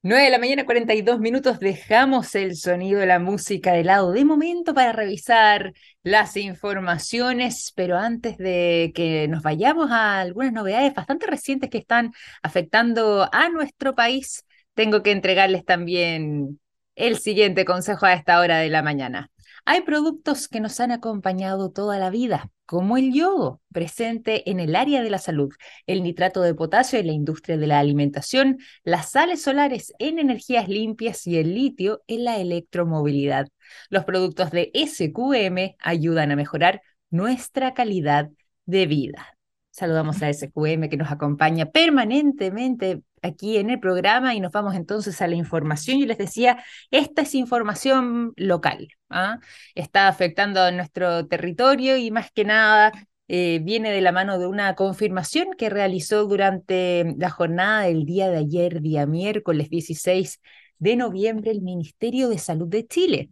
9 0.04 0.24
de 0.24 0.30
la 0.32 0.40
mañana, 0.40 0.66
42 0.66 1.20
minutos, 1.20 1.60
dejamos 1.60 2.34
el 2.34 2.56
sonido 2.56 3.00
de 3.00 3.06
la 3.06 3.20
música 3.20 3.74
de 3.74 3.84
lado 3.84 4.12
de 4.12 4.26
momento 4.26 4.74
para 4.74 4.92
revisar 4.94 5.74
las 6.02 6.36
informaciones, 6.38 7.72
pero 7.76 7.98
antes 7.98 8.38
de 8.38 8.92
que 8.96 9.28
nos 9.28 9.44
vayamos 9.44 9.92
a 9.92 10.20
algunas 10.22 10.54
novedades 10.54 10.96
bastante 10.96 11.28
recientes 11.28 11.70
que 11.70 11.78
están 11.78 12.14
afectando 12.42 13.30
a 13.32 13.50
nuestro 13.50 13.94
país, 13.94 14.44
tengo 14.74 15.04
que 15.04 15.12
entregarles 15.12 15.66
también 15.66 16.60
el 16.96 17.20
siguiente 17.20 17.64
consejo 17.64 18.08
a 18.08 18.14
esta 18.14 18.40
hora 18.40 18.58
de 18.58 18.70
la 18.70 18.82
mañana. 18.82 19.31
Hay 19.66 19.82
productos 19.82 20.48
que 20.48 20.60
nos 20.60 20.80
han 20.80 20.92
acompañado 20.92 21.72
toda 21.72 22.00
la 22.00 22.10
vida, 22.10 22.50
como 22.66 22.98
el 22.98 23.14
yodo, 23.14 23.62
presente 23.72 24.50
en 24.50 24.60
el 24.60 24.76
área 24.76 25.02
de 25.04 25.10
la 25.10 25.20
salud, 25.20 25.54
el 25.88 26.04
nitrato 26.04 26.42
de 26.42 26.56
potasio 26.56 27.00
en 27.00 27.08
la 27.08 27.14
industria 27.14 27.58
de 27.58 27.68
la 27.68 27.80
alimentación, 27.80 28.60
las 28.84 29.12
sales 29.12 29.42
solares 29.42 29.94
en 30.00 30.20
energías 30.20 30.68
limpias 30.68 31.28
y 31.28 31.38
el 31.38 31.54
litio 31.54 32.02
en 32.08 32.24
la 32.26 32.38
electromovilidad. 32.38 33.48
Los 33.90 34.06
productos 34.06 34.52
de 34.52 34.72
SQM 34.74 35.76
ayudan 35.80 36.32
a 36.32 36.36
mejorar 36.36 36.82
nuestra 37.10 37.74
calidad 37.74 38.30
de 38.66 38.86
vida. 38.88 39.38
Saludamos 39.72 40.22
a 40.22 40.30
SQM 40.30 40.90
que 40.90 40.98
nos 40.98 41.12
acompaña 41.12 41.66
permanentemente 41.66 43.02
aquí 43.22 43.58
en 43.58 43.70
el 43.70 43.80
programa 43.80 44.36
y 44.36 44.40
nos 44.40 44.52
vamos 44.52 44.76
entonces 44.76 45.22
a 45.22 45.28
la 45.28 45.36
información. 45.36 46.00
Yo 46.00 46.06
les 46.06 46.18
decía, 46.18 46.64
esta 46.92 47.22
es 47.22 47.36
información 47.36 48.34
local, 48.36 48.90
¿ah? 49.10 49.40
está 49.74 50.08
afectando 50.08 50.62
a 50.62 50.72
nuestro 50.72 51.26
territorio 51.28 51.98
y 51.98 52.12
más 52.12 52.32
que 52.32 52.44
nada 52.46 52.92
eh, 53.28 53.62
viene 53.64 53.92
de 53.92 54.02
la 54.02 54.12
mano 54.12 54.38
de 54.40 54.48
una 54.48 54.76
confirmación 54.76 55.54
que 55.58 55.70
realizó 55.70 56.26
durante 56.26 57.16
la 57.18 57.30
jornada 57.30 57.84
del 57.84 58.06
día 58.06 58.30
de 58.30 58.38
ayer, 58.40 58.82
día 58.82 59.06
miércoles 59.06 59.70
16 59.70 60.42
de 60.80 60.96
noviembre, 60.98 61.52
el 61.52 61.62
Ministerio 61.62 62.28
de 62.28 62.40
Salud 62.40 62.68
de 62.68 62.86
Chile, 62.88 63.30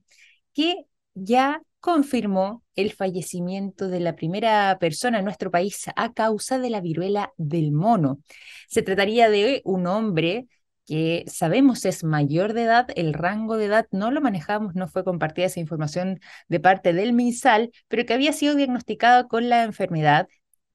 que 0.53 0.85
ya 1.15 1.61
confirmó 1.79 2.63
el 2.75 2.91
fallecimiento 2.91 3.87
de 3.87 3.99
la 3.99 4.15
primera 4.15 4.77
persona 4.79 5.19
en 5.19 5.25
nuestro 5.25 5.51
país 5.51 5.85
a 5.95 6.13
causa 6.13 6.59
de 6.59 6.69
la 6.69 6.81
viruela 6.81 7.33
del 7.37 7.71
mono. 7.71 8.19
Se 8.67 8.81
trataría 8.81 9.29
de 9.29 9.61
un 9.65 9.87
hombre 9.87 10.47
que 10.85 11.23
sabemos 11.27 11.85
es 11.85 12.03
mayor 12.03 12.53
de 12.53 12.63
edad, 12.63 12.87
el 12.95 13.13
rango 13.13 13.57
de 13.57 13.65
edad 13.65 13.87
no 13.91 14.09
lo 14.09 14.21
manejamos, 14.21 14.73
no 14.73 14.87
fue 14.87 15.03
compartida 15.03 15.45
esa 15.45 15.59
información 15.59 16.19
de 16.47 16.59
parte 16.59 16.93
del 16.93 17.13
MinSal, 17.13 17.71
pero 17.87 18.05
que 18.05 18.13
había 18.15 18.33
sido 18.33 18.55
diagnosticado 18.55 19.27
con 19.27 19.49
la 19.49 19.63
enfermedad 19.63 20.27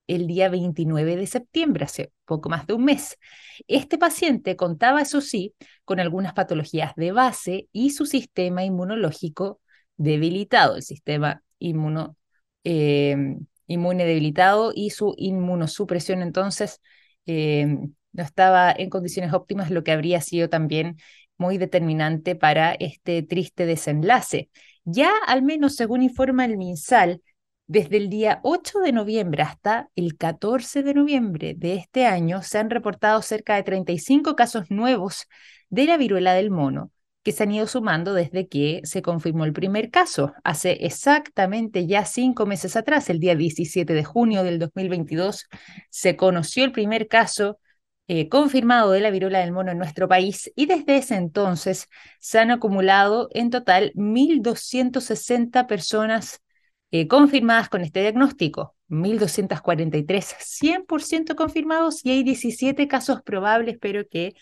el 0.06 0.26
día 0.26 0.48
29 0.48 1.16
de 1.16 1.26
septiembre, 1.26 1.84
hace 1.84 2.12
poco 2.26 2.48
más 2.48 2.66
de 2.66 2.74
un 2.74 2.84
mes. 2.84 3.18
Este 3.66 3.98
paciente 3.98 4.54
contaba, 4.56 5.02
eso 5.02 5.20
sí, 5.20 5.54
con 5.84 5.98
algunas 5.98 6.34
patologías 6.34 6.94
de 6.94 7.12
base 7.12 7.68
y 7.72 7.90
su 7.90 8.06
sistema 8.06 8.64
inmunológico 8.64 9.60
debilitado, 9.96 10.76
el 10.76 10.82
sistema 10.82 11.42
inmuno, 11.58 12.16
eh, 12.64 13.36
inmune 13.66 14.04
debilitado 14.04 14.72
y 14.74 14.90
su 14.90 15.14
inmunosupresión 15.16 16.22
entonces 16.22 16.80
eh, 17.26 17.66
no 18.12 18.22
estaba 18.22 18.72
en 18.72 18.90
condiciones 18.90 19.32
óptimas, 19.32 19.70
lo 19.70 19.82
que 19.82 19.92
habría 19.92 20.20
sido 20.20 20.48
también 20.48 20.96
muy 21.36 21.58
determinante 21.58 22.36
para 22.36 22.72
este 22.72 23.22
triste 23.22 23.66
desenlace. 23.66 24.50
Ya 24.84 25.10
al 25.26 25.42
menos 25.42 25.76
según 25.76 26.02
informa 26.02 26.44
el 26.44 26.56
MinSal, 26.56 27.22
desde 27.66 27.96
el 27.96 28.10
día 28.10 28.40
8 28.42 28.80
de 28.80 28.92
noviembre 28.92 29.42
hasta 29.42 29.88
el 29.96 30.18
14 30.18 30.82
de 30.82 30.94
noviembre 30.94 31.54
de 31.56 31.74
este 31.76 32.04
año 32.06 32.42
se 32.42 32.58
han 32.58 32.68
reportado 32.68 33.22
cerca 33.22 33.56
de 33.56 33.62
35 33.62 34.36
casos 34.36 34.70
nuevos 34.70 35.26
de 35.70 35.86
la 35.86 35.96
viruela 35.96 36.34
del 36.34 36.50
mono, 36.50 36.90
que 37.24 37.32
se 37.32 37.42
han 37.42 37.52
ido 37.52 37.66
sumando 37.66 38.14
desde 38.14 38.48
que 38.48 38.82
se 38.84 39.02
confirmó 39.02 39.44
el 39.44 39.54
primer 39.54 39.90
caso, 39.90 40.34
hace 40.44 40.72
exactamente 40.86 41.86
ya 41.86 42.04
cinco 42.04 42.46
meses 42.46 42.76
atrás, 42.76 43.10
el 43.10 43.18
día 43.18 43.34
17 43.34 43.94
de 43.94 44.04
junio 44.04 44.44
del 44.44 44.58
2022, 44.58 45.48
se 45.90 46.16
conoció 46.16 46.64
el 46.64 46.72
primer 46.72 47.08
caso 47.08 47.58
eh, 48.06 48.28
confirmado 48.28 48.90
de 48.90 49.00
la 49.00 49.10
viruela 49.10 49.38
del 49.40 49.52
mono 49.52 49.72
en 49.72 49.78
nuestro 49.78 50.06
país 50.06 50.52
y 50.54 50.66
desde 50.66 50.98
ese 50.98 51.14
entonces 51.16 51.88
se 52.20 52.38
han 52.38 52.50
acumulado 52.50 53.28
en 53.32 53.48
total 53.48 53.92
1.260 53.94 55.66
personas 55.66 56.42
eh, 56.90 57.08
confirmadas 57.08 57.70
con 57.70 57.80
este 57.80 58.02
diagnóstico, 58.02 58.76
1.243 58.90 60.36
100% 60.38 61.34
confirmados 61.34 62.04
y 62.04 62.10
hay 62.10 62.22
17 62.22 62.86
casos 62.86 63.22
probables, 63.22 63.78
pero 63.80 64.06
que 64.06 64.34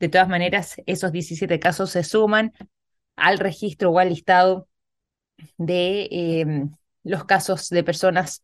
de 0.00 0.08
todas 0.08 0.28
maneras 0.28 0.76
esos 0.86 1.12
17 1.12 1.60
casos 1.60 1.90
se 1.90 2.02
suman 2.02 2.52
al 3.16 3.38
registro 3.38 3.90
o 3.90 3.98
al 3.98 4.08
listado 4.08 4.68
de 5.58 6.08
em, 6.10 6.70
los 7.04 7.24
casos 7.24 7.68
de 7.68 7.84
personas 7.84 8.42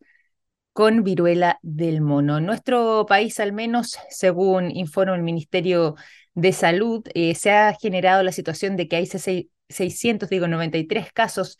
con 0.73 1.03
viruela 1.03 1.59
del 1.63 2.01
mono. 2.01 2.39
nuestro 2.39 3.05
país, 3.07 3.39
al 3.39 3.51
menos, 3.51 3.97
según 4.09 4.69
informa 4.71 5.15
el 5.15 5.23
Ministerio 5.23 5.95
de 6.35 6.53
Salud, 6.53 7.03
eh, 7.15 7.33
se 7.33 7.51
ha 7.51 7.73
generado 7.73 8.21
la 8.21 8.31
situación 8.31 8.75
de 8.75 8.87
que 8.87 8.97
hay 8.97 9.07
600, 9.69 10.29
digo, 10.29 10.47
93 10.47 11.11
casos 11.11 11.57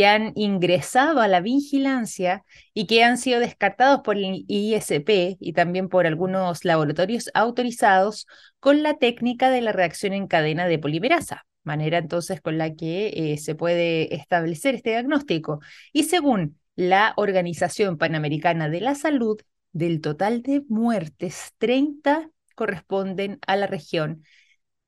que 0.00 0.06
han 0.06 0.32
ingresado 0.34 1.20
a 1.20 1.28
la 1.28 1.42
vigilancia 1.42 2.42
y 2.72 2.86
que 2.86 3.04
han 3.04 3.18
sido 3.18 3.38
descartados 3.38 4.00
por 4.02 4.16
el 4.16 4.46
ISP 4.48 5.36
y 5.38 5.52
también 5.52 5.90
por 5.90 6.06
algunos 6.06 6.64
laboratorios 6.64 7.30
autorizados 7.34 8.26
con 8.60 8.82
la 8.82 8.96
técnica 8.96 9.50
de 9.50 9.60
la 9.60 9.72
reacción 9.72 10.14
en 10.14 10.26
cadena 10.26 10.66
de 10.66 10.78
polimerasa, 10.78 11.44
manera 11.64 11.98
entonces 11.98 12.40
con 12.40 12.56
la 12.56 12.74
que 12.74 13.08
eh, 13.34 13.36
se 13.36 13.54
puede 13.54 14.14
establecer 14.14 14.74
este 14.74 14.88
diagnóstico. 14.88 15.60
Y 15.92 16.04
según 16.04 16.58
la 16.76 17.12
Organización 17.18 17.98
Panamericana 17.98 18.70
de 18.70 18.80
la 18.80 18.94
Salud, 18.94 19.38
del 19.72 20.00
total 20.00 20.40
de 20.40 20.62
muertes, 20.66 21.52
30 21.58 22.30
corresponden 22.54 23.38
a 23.46 23.54
la 23.54 23.66
región 23.66 24.24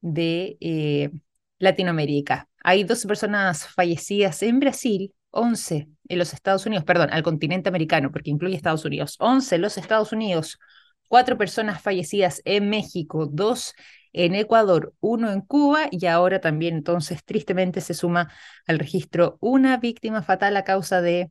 de 0.00 0.56
eh, 0.60 1.10
Latinoamérica. 1.58 2.48
Hay 2.64 2.84
12 2.84 3.08
personas 3.08 3.66
fallecidas 3.66 4.42
en 4.42 4.60
Brasil, 4.60 5.14
11 5.30 5.88
en 6.08 6.18
los 6.18 6.34
Estados 6.34 6.66
Unidos, 6.66 6.84
perdón, 6.84 7.10
al 7.12 7.22
continente 7.22 7.68
americano, 7.68 8.10
porque 8.12 8.30
incluye 8.30 8.54
Estados 8.54 8.84
Unidos, 8.84 9.16
11 9.18 9.56
en 9.56 9.62
los 9.62 9.78
Estados 9.78 10.12
Unidos, 10.12 10.58
4 11.08 11.36
personas 11.38 11.82
fallecidas 11.82 12.42
en 12.44 12.70
México, 12.70 13.26
2 13.26 13.74
en 14.12 14.34
Ecuador, 14.34 14.94
1 15.00 15.32
en 15.32 15.40
Cuba 15.40 15.88
y 15.90 16.06
ahora 16.06 16.40
también 16.40 16.76
entonces 16.76 17.24
tristemente 17.24 17.80
se 17.80 17.94
suma 17.94 18.30
al 18.66 18.78
registro 18.78 19.38
una 19.40 19.78
víctima 19.78 20.22
fatal 20.22 20.56
a 20.56 20.64
causa 20.64 21.00
de 21.00 21.30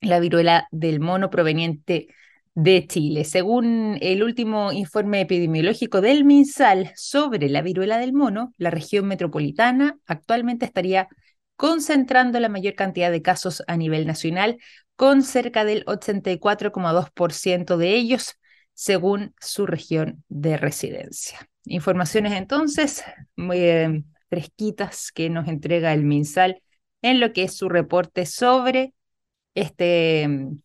la 0.00 0.20
viruela 0.20 0.68
del 0.70 1.00
mono 1.00 1.30
proveniente 1.30 1.92
de 1.92 2.14
Chile. 2.64 3.24
Según 3.24 3.98
el 4.00 4.22
último 4.22 4.72
informe 4.72 5.20
epidemiológico 5.20 6.00
del 6.00 6.24
MinSal 6.24 6.90
sobre 6.96 7.50
la 7.50 7.60
viruela 7.60 7.98
del 7.98 8.14
mono, 8.14 8.54
la 8.56 8.70
región 8.70 9.06
metropolitana 9.06 9.98
actualmente 10.06 10.64
estaría 10.64 11.08
concentrando 11.56 12.40
la 12.40 12.48
mayor 12.48 12.74
cantidad 12.74 13.10
de 13.10 13.20
casos 13.22 13.62
a 13.66 13.76
nivel 13.76 14.06
nacional, 14.06 14.56
con 14.96 15.22
cerca 15.22 15.66
del 15.66 15.84
84,2% 15.84 17.76
de 17.76 17.94
ellos, 17.94 18.38
según 18.72 19.34
su 19.38 19.66
región 19.66 20.24
de 20.28 20.56
residencia. 20.56 21.50
Informaciones 21.64 22.32
entonces 22.32 23.04
muy 23.36 23.58
eh, 23.58 24.02
fresquitas 24.30 25.12
que 25.12 25.28
nos 25.28 25.46
entrega 25.48 25.92
el 25.92 26.04
MinSal 26.04 26.62
en 27.02 27.20
lo 27.20 27.34
que 27.34 27.42
es 27.42 27.54
su 27.54 27.68
reporte 27.68 28.24
sobre 28.24 28.94
este 29.54 30.26
mm, 30.26 30.58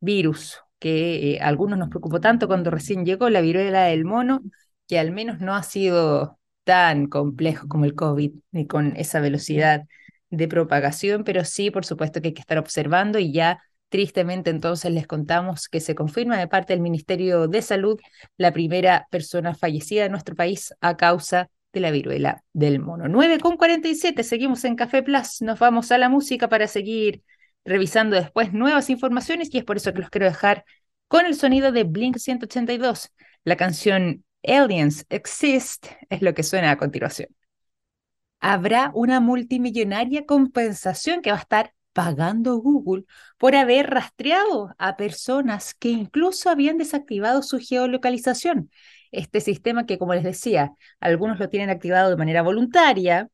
virus 0.00 0.61
que 0.82 1.34
eh, 1.34 1.40
a 1.40 1.46
algunos 1.46 1.78
nos 1.78 1.90
preocupó 1.90 2.20
tanto 2.20 2.48
cuando 2.48 2.72
recién 2.72 3.04
llegó 3.06 3.30
la 3.30 3.40
viruela 3.40 3.84
del 3.84 4.04
mono, 4.04 4.42
que 4.88 4.98
al 4.98 5.12
menos 5.12 5.38
no 5.38 5.54
ha 5.54 5.62
sido 5.62 6.40
tan 6.64 7.06
complejo 7.06 7.68
como 7.68 7.84
el 7.84 7.94
COVID, 7.94 8.32
ni 8.50 8.66
con 8.66 8.96
esa 8.96 9.20
velocidad 9.20 9.84
de 10.30 10.48
propagación, 10.48 11.22
pero 11.22 11.44
sí, 11.44 11.70
por 11.70 11.84
supuesto 11.84 12.20
que 12.20 12.28
hay 12.28 12.34
que 12.34 12.40
estar 12.40 12.58
observando 12.58 13.20
y 13.20 13.32
ya 13.32 13.62
tristemente 13.90 14.50
entonces 14.50 14.90
les 14.90 15.06
contamos 15.06 15.68
que 15.68 15.78
se 15.78 15.94
confirma 15.94 16.36
de 16.36 16.48
parte 16.48 16.72
del 16.72 16.82
Ministerio 16.82 17.46
de 17.46 17.62
Salud 17.62 18.00
la 18.36 18.52
primera 18.52 19.06
persona 19.08 19.54
fallecida 19.54 20.06
en 20.06 20.10
nuestro 20.10 20.34
país 20.34 20.74
a 20.80 20.96
causa 20.96 21.48
de 21.72 21.78
la 21.78 21.92
viruela 21.92 22.42
del 22.52 22.80
mono. 22.80 23.06
9 23.06 23.38
con 23.38 23.56
47, 23.56 24.24
seguimos 24.24 24.64
en 24.64 24.74
Café 24.74 25.04
Plus, 25.04 25.42
nos 25.42 25.60
vamos 25.60 25.92
a 25.92 25.98
la 25.98 26.08
música 26.08 26.48
para 26.48 26.66
seguir 26.66 27.22
revisando 27.64 28.16
después 28.16 28.52
nuevas 28.52 28.90
informaciones 28.90 29.48
y 29.52 29.58
es 29.58 29.64
por 29.64 29.76
eso 29.76 29.92
que 29.92 30.00
los 30.00 30.10
quiero 30.10 30.26
dejar 30.26 30.64
con 31.08 31.26
el 31.26 31.34
sonido 31.34 31.72
de 31.72 31.84
Blink 31.84 32.16
182. 32.16 33.10
La 33.44 33.56
canción 33.56 34.24
Aliens 34.42 35.06
Exist 35.08 35.86
es 36.08 36.22
lo 36.22 36.34
que 36.34 36.42
suena 36.42 36.70
a 36.70 36.76
continuación. 36.76 37.28
Habrá 38.40 38.90
una 38.94 39.20
multimillonaria 39.20 40.26
compensación 40.26 41.22
que 41.22 41.30
va 41.30 41.36
a 41.36 41.40
estar 41.40 41.74
pagando 41.92 42.56
Google 42.56 43.04
por 43.38 43.54
haber 43.54 43.90
rastreado 43.90 44.74
a 44.78 44.96
personas 44.96 45.74
que 45.74 45.90
incluso 45.90 46.50
habían 46.50 46.78
desactivado 46.78 47.42
su 47.42 47.58
geolocalización. 47.58 48.70
Este 49.12 49.40
sistema 49.40 49.86
que, 49.86 49.98
como 49.98 50.14
les 50.14 50.24
decía, 50.24 50.72
algunos 50.98 51.38
lo 51.38 51.48
tienen 51.50 51.70
activado 51.70 52.10
de 52.10 52.16
manera 52.16 52.42
voluntaria, 52.42 53.28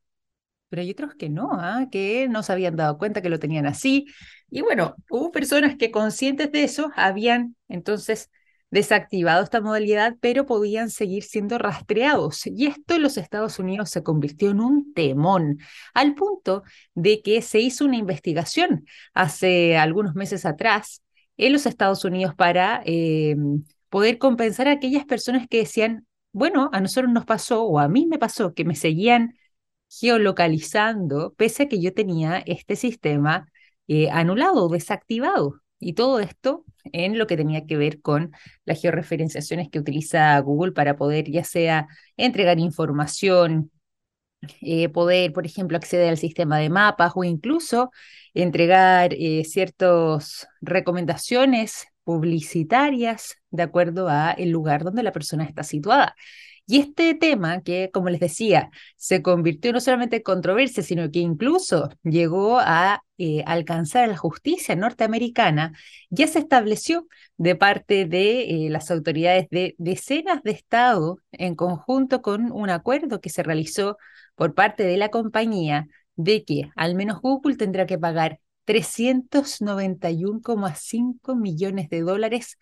pero 0.69 0.83
hay 0.83 0.91
otros 0.91 1.15
que 1.15 1.29
no, 1.29 1.51
¿ah? 1.53 1.87
que 1.91 2.29
no 2.29 2.43
se 2.43 2.53
habían 2.53 2.77
dado 2.77 2.99
cuenta 2.99 3.23
que 3.23 3.31
lo 3.31 3.39
tenían 3.39 3.67
así. 3.67 4.07
Y 4.51 4.63
bueno, 4.63 4.95
hubo 5.11 5.31
personas 5.31 5.77
que 5.77 5.91
conscientes 5.91 6.53
de 6.53 6.65
eso 6.65 6.91
habían 6.97 7.57
entonces 7.69 8.31
desactivado 8.71 9.43
esta 9.43 9.61
modalidad, 9.61 10.17
pero 10.21 10.47
podían 10.47 10.91
seguir 10.91 11.23
siendo 11.23 11.59
rastreados. 11.59 12.47
Y 12.47 12.67
esto 12.67 12.95
en 12.95 13.03
los 13.03 13.17
Estados 13.17 13.59
Unidos 13.59 13.91
se 13.91 14.03
convirtió 14.03 14.51
en 14.51 14.61
un 14.61 14.93
temón, 14.93 15.59
al 15.95 16.15
punto 16.15 16.63
de 16.95 17.23
que 17.23 17.41
se 17.43 17.61
hizo 17.61 17.85
una 17.85 17.97
investigación 17.97 18.85
hace 19.15 19.77
algunos 19.79 20.15
meses 20.15 20.45
atrás 20.45 21.03
en 21.37 21.53
los 21.53 21.67
Estados 21.67 22.05
Unidos 22.05 22.35
para 22.35 22.83
eh, 22.85 23.37
poder 23.89 24.19
compensar 24.19 24.69
a 24.69 24.73
aquellas 24.73 25.05
personas 25.07 25.47
que 25.49 25.59
decían, 25.59 26.07
bueno, 26.33 26.69
a 26.73 26.81
nosotros 26.81 27.13
nos 27.13 27.25
pasó 27.25 27.65
o 27.65 27.79
a 27.79 27.89
mí 27.89 28.07
me 28.07 28.19
pasó 28.19 28.55
que 28.55 28.65
me 28.65 28.75
seguían 28.75 29.35
geolocalizando, 29.89 31.35
pese 31.37 31.65
a 31.65 31.69
que 31.69 31.81
yo 31.81 31.95
tenía 31.95 32.39
este 32.47 32.77
sistema 32.77 33.49
eh, 33.89 34.11
anulado 34.11 34.69
desactivado. 34.69 35.61
Y 35.81 35.93
todo 35.95 36.21
esto 36.21 36.65
en 36.93 37.19
lo 37.19 37.27
que 37.27 37.37
tenía 37.37 37.67
que 37.67 37.77
ver 37.77 38.01
con 38.01 38.33
las 38.65 38.81
georreferenciaciones 38.81 39.69
que 39.71 39.79
utiliza 39.79 40.39
Google 40.41 40.73
para 40.73 40.97
poder 40.97 41.31
ya 41.31 41.45
sea 41.45 41.87
entregar 42.17 42.59
información, 42.59 43.71
eh, 44.61 44.89
poder, 44.89 45.33
por 45.33 45.47
ejemplo, 45.47 45.77
acceder 45.77 46.09
al 46.09 46.19
sistema 46.19 46.59
de 46.59 46.71
mapas 46.71 47.13
o 47.15 47.25
incluso 47.25 47.91
entregar 48.35 49.15
eh, 49.15 49.45
ciertas 49.45 50.47
recomendaciones 50.61 51.87
publicitarias 52.05 53.37
de 53.51 53.63
acuerdo 53.65 54.09
a 54.09 54.33
el 54.33 54.51
lugar 54.51 54.85
donde 54.85 55.03
la 55.03 55.13
persona 55.13 55.45
está 55.45 55.63
situada. 55.63 56.15
Y 56.71 56.81
este 56.81 57.15
tema, 57.15 57.63
que 57.63 57.91
como 57.91 58.11
les 58.11 58.21
decía, 58.21 58.71
se 58.97 59.23
convirtió 59.23 59.73
no 59.73 59.81
solamente 59.81 60.17
en 60.17 60.23
controversia, 60.23 60.83
sino 60.83 61.11
que 61.11 61.21
incluso 61.21 61.89
llegó 62.03 62.59
a 62.59 63.03
eh, 63.17 63.43
alcanzar 63.47 64.05
a 64.05 64.09
la 64.09 64.19
justicia 64.19 64.77
norteamericana, 64.77 65.73
ya 66.11 66.27
se 66.27 66.41
estableció 66.41 67.07
de 67.39 67.57
parte 67.57 68.05
de 68.05 68.67
eh, 68.67 68.71
las 68.71 68.91
autoridades 68.91 69.49
de 69.51 69.77
decenas 69.79 70.43
de 70.43 70.51
estados 70.51 71.17
en 71.33 71.55
conjunto 71.55 72.21
con 72.21 72.53
un 72.53 72.69
acuerdo 72.69 73.23
que 73.23 73.31
se 73.31 73.43
realizó 73.43 73.97
por 74.35 74.55
parte 74.55 74.83
de 74.83 74.99
la 74.99 75.09
compañía 75.09 75.87
de 76.17 76.45
que 76.45 76.71
al 76.77 76.95
menos 76.95 77.23
Google 77.23 77.57
tendrá 77.57 77.87
que 77.87 77.99
pagar 77.99 78.41
391,5 78.67 81.35
millones 81.35 81.89
de 81.89 82.03
dólares 82.03 82.59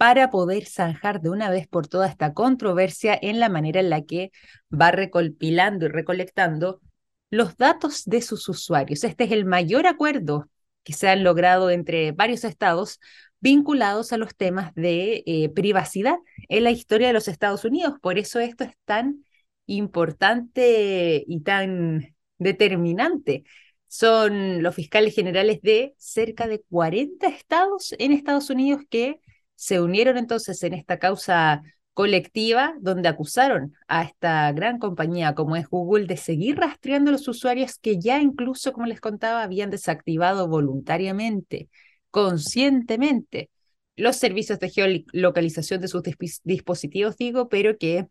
para 0.00 0.30
poder 0.30 0.64
zanjar 0.64 1.20
de 1.20 1.28
una 1.28 1.50
vez 1.50 1.68
por 1.68 1.86
toda 1.86 2.08
esta 2.08 2.32
controversia 2.32 3.18
en 3.20 3.38
la 3.38 3.50
manera 3.50 3.80
en 3.80 3.90
la 3.90 4.00
que 4.00 4.32
va 4.72 4.90
recopilando 4.92 5.84
y 5.84 5.88
recolectando 5.90 6.80
los 7.28 7.58
datos 7.58 8.04
de 8.06 8.22
sus 8.22 8.48
usuarios. 8.48 9.04
Este 9.04 9.24
es 9.24 9.32
el 9.32 9.44
mayor 9.44 9.86
acuerdo 9.86 10.48
que 10.84 10.94
se 10.94 11.06
han 11.10 11.22
logrado 11.22 11.68
entre 11.68 12.12
varios 12.12 12.44
estados 12.44 12.98
vinculados 13.40 14.14
a 14.14 14.16
los 14.16 14.34
temas 14.34 14.74
de 14.74 15.22
eh, 15.26 15.50
privacidad 15.50 16.16
en 16.48 16.64
la 16.64 16.70
historia 16.70 17.08
de 17.08 17.12
los 17.12 17.28
Estados 17.28 17.66
Unidos. 17.66 17.96
Por 18.00 18.16
eso 18.16 18.40
esto 18.40 18.64
es 18.64 18.72
tan 18.86 19.26
importante 19.66 21.24
y 21.28 21.40
tan 21.42 22.16
determinante 22.38 23.44
son 23.86 24.62
los 24.62 24.74
fiscales 24.74 25.14
generales 25.14 25.60
de 25.60 25.94
cerca 25.98 26.48
de 26.48 26.62
40 26.70 27.26
estados 27.26 27.94
en 27.98 28.12
Estados 28.12 28.48
Unidos 28.48 28.80
que 28.88 29.20
se 29.60 29.78
unieron 29.78 30.16
entonces 30.16 30.62
en 30.62 30.72
esta 30.72 30.98
causa 30.98 31.62
colectiva 31.92 32.74
donde 32.80 33.10
acusaron 33.10 33.74
a 33.88 34.04
esta 34.04 34.50
gran 34.52 34.78
compañía 34.78 35.34
como 35.34 35.54
es 35.54 35.68
Google 35.68 36.06
de 36.06 36.16
seguir 36.16 36.56
rastreando 36.56 37.10
a 37.10 37.12
los 37.12 37.28
usuarios 37.28 37.76
que 37.78 38.00
ya 38.00 38.22
incluso, 38.22 38.72
como 38.72 38.86
les 38.86 39.02
contaba, 39.02 39.42
habían 39.42 39.68
desactivado 39.68 40.48
voluntariamente, 40.48 41.68
conscientemente, 42.10 43.50
los 43.96 44.16
servicios 44.16 44.58
de 44.60 44.70
geolocalización 44.70 45.82
de 45.82 45.88
sus 45.88 46.02
dispositivos, 46.42 47.18
digo, 47.18 47.50
pero 47.50 47.76
que 47.76 48.06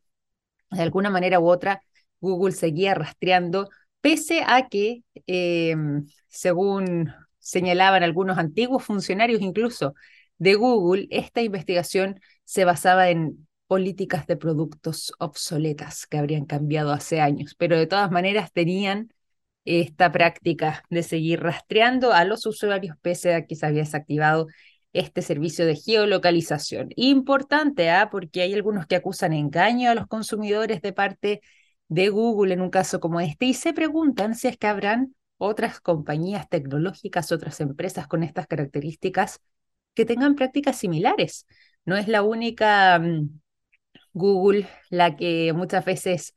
de 0.69 0.81
alguna 0.83 1.09
manera 1.09 1.39
u 1.39 1.49
otra 1.49 1.81
Google 2.21 2.51
seguía 2.51 2.93
rastreando 2.93 3.69
pese 4.01 4.43
a 4.45 4.67
que, 4.67 5.01
em, 5.25 6.05
según 6.27 7.11
señalaban 7.39 8.03
algunos 8.03 8.37
antiguos 8.37 8.83
funcionarios 8.83 9.41
incluso 9.41 9.95
de 10.39 10.55
Google, 10.55 11.07
esta 11.11 11.41
investigación 11.41 12.19
se 12.45 12.65
basaba 12.65 13.09
en 13.09 13.47
políticas 13.67 14.25
de 14.25 14.37
productos 14.37 15.13
obsoletas 15.19 16.07
que 16.07 16.17
habrían 16.17 16.45
cambiado 16.45 16.91
hace 16.91 17.21
años, 17.21 17.55
pero 17.55 17.77
de 17.77 17.85
todas 17.87 18.09
maneras 18.09 18.51
tenían 18.51 19.13
esta 19.65 20.11
práctica 20.11 20.83
de 20.89 21.03
seguir 21.03 21.41
rastreando 21.41 22.13
a 22.13 22.23
los 22.25 22.45
usuarios 22.47 22.97
pese 23.01 23.35
a 23.35 23.45
que 23.45 23.55
se 23.55 23.65
había 23.67 23.81
desactivado 23.83 24.47
este 24.93 25.21
servicio 25.21 25.65
de 25.67 25.75
geolocalización. 25.75 26.89
Importante, 26.95 27.89
¿ah? 27.91 28.09
porque 28.09 28.41
hay 28.41 28.53
algunos 28.53 28.87
que 28.87 28.95
acusan 28.95 29.33
engaño 29.33 29.91
a 29.91 29.95
los 29.95 30.07
consumidores 30.07 30.81
de 30.81 30.93
parte 30.93 31.41
de 31.89 32.09
Google 32.09 32.53
en 32.53 32.61
un 32.61 32.69
caso 32.69 32.99
como 32.99 33.19
este 33.19 33.45
y 33.45 33.53
se 33.53 33.73
preguntan 33.73 34.35
si 34.35 34.47
es 34.47 34.57
que 34.57 34.67
habrán 34.67 35.15
otras 35.37 35.79
compañías 35.79 36.49
tecnológicas, 36.49 37.31
otras 37.31 37.59
empresas 37.61 38.07
con 38.07 38.23
estas 38.23 38.47
características 38.47 39.41
que 39.99 40.05
tengan 40.05 40.35
prácticas 40.35 40.77
similares. 40.77 41.45
No 41.83 41.97
es 41.97 42.07
la 42.07 42.23
única 42.23 42.97
mm, 42.99 43.41
Google 44.13 44.67
la 44.89 45.17
que 45.17 45.51
muchas 45.53 45.83
veces 45.83 46.33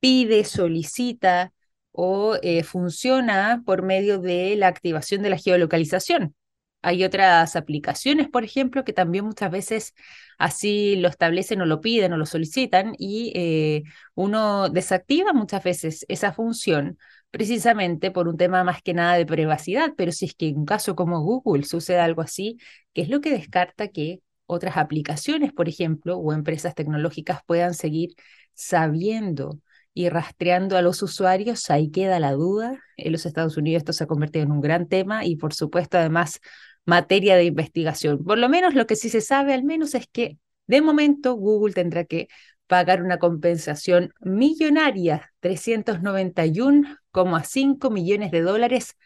pide, 0.00 0.44
solicita 0.44 1.52
o 1.92 2.36
eh, 2.42 2.62
funciona 2.64 3.62
por 3.66 3.82
medio 3.82 4.18
de 4.18 4.56
la 4.56 4.68
activación 4.68 5.22
de 5.22 5.28
la 5.30 5.36
geolocalización. 5.38 6.34
Hay 6.82 7.04
otras 7.04 7.56
aplicaciones, 7.56 8.28
por 8.28 8.44
ejemplo, 8.44 8.84
que 8.84 8.92
también 8.92 9.24
muchas 9.24 9.50
veces 9.50 9.94
así 10.38 10.96
lo 10.96 11.08
establecen 11.08 11.60
o 11.62 11.66
lo 11.66 11.80
piden 11.80 12.12
o 12.12 12.16
lo 12.16 12.26
solicitan 12.26 12.94
y 12.98 13.32
eh, 13.36 13.82
uno 14.14 14.68
desactiva 14.68 15.32
muchas 15.32 15.62
veces 15.62 16.04
esa 16.08 16.32
función 16.32 16.98
precisamente 17.30 18.10
por 18.10 18.28
un 18.28 18.36
tema 18.36 18.64
más 18.64 18.82
que 18.82 18.94
nada 18.94 19.14
de 19.14 19.24
privacidad, 19.26 19.94
pero 19.96 20.12
si 20.12 20.26
es 20.26 20.34
que 20.34 20.48
en 20.48 20.58
un 20.58 20.66
caso 20.66 20.94
como 20.96 21.20
Google 21.22 21.64
sucede 21.64 21.98
algo 22.00 22.20
así, 22.22 22.58
¿qué 22.92 23.02
es 23.02 23.08
lo 23.08 23.20
que 23.20 23.30
descarta 23.30 23.88
que 23.88 24.20
otras 24.46 24.76
aplicaciones, 24.76 25.52
por 25.52 25.68
ejemplo, 25.68 26.18
o 26.18 26.32
empresas 26.32 26.74
tecnológicas 26.74 27.40
puedan 27.46 27.74
seguir 27.74 28.10
sabiendo 28.54 29.60
y 29.94 30.08
rastreando 30.08 30.76
a 30.76 30.82
los 30.82 31.02
usuarios, 31.02 31.68
ahí 31.70 31.90
queda 31.90 32.18
la 32.18 32.32
duda. 32.32 32.80
En 32.96 33.12
los 33.12 33.26
Estados 33.26 33.56
Unidos 33.56 33.80
esto 33.80 33.92
se 33.92 34.04
ha 34.04 34.06
convertido 34.06 34.44
en 34.44 34.52
un 34.52 34.60
gran 34.60 34.88
tema 34.88 35.24
y 35.24 35.36
por 35.36 35.54
supuesto 35.54 35.98
además 35.98 36.40
materia 36.84 37.36
de 37.36 37.44
investigación. 37.44 38.24
Por 38.24 38.38
lo 38.38 38.48
menos 38.48 38.74
lo 38.74 38.86
que 38.86 38.96
sí 38.96 39.08
se 39.08 39.20
sabe 39.20 39.54
al 39.54 39.64
menos 39.64 39.94
es 39.94 40.06
que 40.08 40.38
de 40.66 40.80
momento 40.80 41.34
Google 41.34 41.74
tendrá 41.74 42.04
que 42.04 42.28
pagar 42.66 43.02
una 43.02 43.18
compensación 43.18 44.12
millonaria, 44.20 45.32
391,5 45.40 47.90
millones 47.90 48.30
de 48.30 48.40
dólares, 48.40 48.96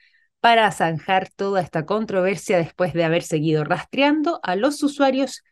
para 0.41 0.71
zanjar 0.71 1.29
toda 1.35 1.61
esta 1.61 1.87
controversia 1.87 2.59
después 2.59 2.93
de 2.93 3.05
haber 3.05 3.23
seguido 3.23 3.65
rastreando 3.65 4.39
a 4.43 4.55
los 4.55 4.83
usuarios 4.83 5.43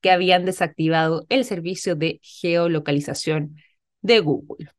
que 0.00 0.10
habían 0.10 0.44
desactivado 0.44 1.26
el 1.28 1.44
servicio 1.44 1.96
de 1.96 2.20
geolocalización 2.22 3.56
de 4.02 4.20
Google. 4.20 4.70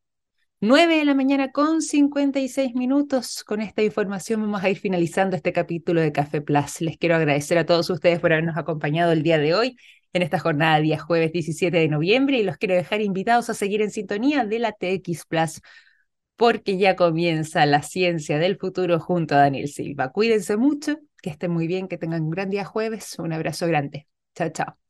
9 0.60 0.96
de 0.96 1.04
la 1.04 1.14
mañana 1.14 1.52
con 1.52 1.82
56 1.82 2.74
minutos. 2.74 3.44
Con 3.44 3.60
esta 3.60 3.82
información 3.82 4.40
vamos 4.40 4.64
a 4.64 4.70
ir 4.70 4.78
finalizando 4.78 5.36
este 5.36 5.52
capítulo 5.52 6.00
de 6.00 6.12
Café 6.12 6.40
Plus. 6.40 6.80
Les 6.80 6.96
quiero 6.96 7.16
agradecer 7.16 7.58
a 7.58 7.66
todos 7.66 7.90
ustedes 7.90 8.20
por 8.20 8.32
habernos 8.32 8.56
acompañado 8.56 9.12
el 9.12 9.22
día 9.22 9.38
de 9.38 9.54
hoy 9.54 9.76
en 10.14 10.22
esta 10.22 10.38
jornada 10.38 10.80
día 10.80 10.98
jueves 10.98 11.32
17 11.32 11.76
de 11.76 11.88
noviembre 11.88 12.38
y 12.38 12.42
los 12.42 12.56
quiero 12.56 12.74
dejar 12.74 13.02
invitados 13.02 13.50
a 13.50 13.54
seguir 13.54 13.82
en 13.82 13.90
sintonía 13.90 14.46
de 14.46 14.58
la 14.58 14.72
TX 14.72 15.26
Plus 15.26 15.60
porque 16.36 16.78
ya 16.78 16.96
comienza 16.96 17.66
la 17.66 17.82
ciencia 17.82 18.38
del 18.38 18.56
futuro 18.56 18.98
junto 18.98 19.34
a 19.34 19.38
Daniel 19.38 19.68
Silva. 19.68 20.10
Cuídense 20.12 20.56
mucho, 20.56 20.98
que 21.22 21.30
estén 21.30 21.50
muy 21.50 21.66
bien, 21.66 21.88
que 21.88 21.98
tengan 21.98 22.22
un 22.22 22.30
gran 22.30 22.50
día 22.50 22.64
jueves. 22.64 23.18
Un 23.18 23.32
abrazo 23.32 23.66
grande. 23.66 24.06
Chao, 24.34 24.50
chao. 24.50 24.85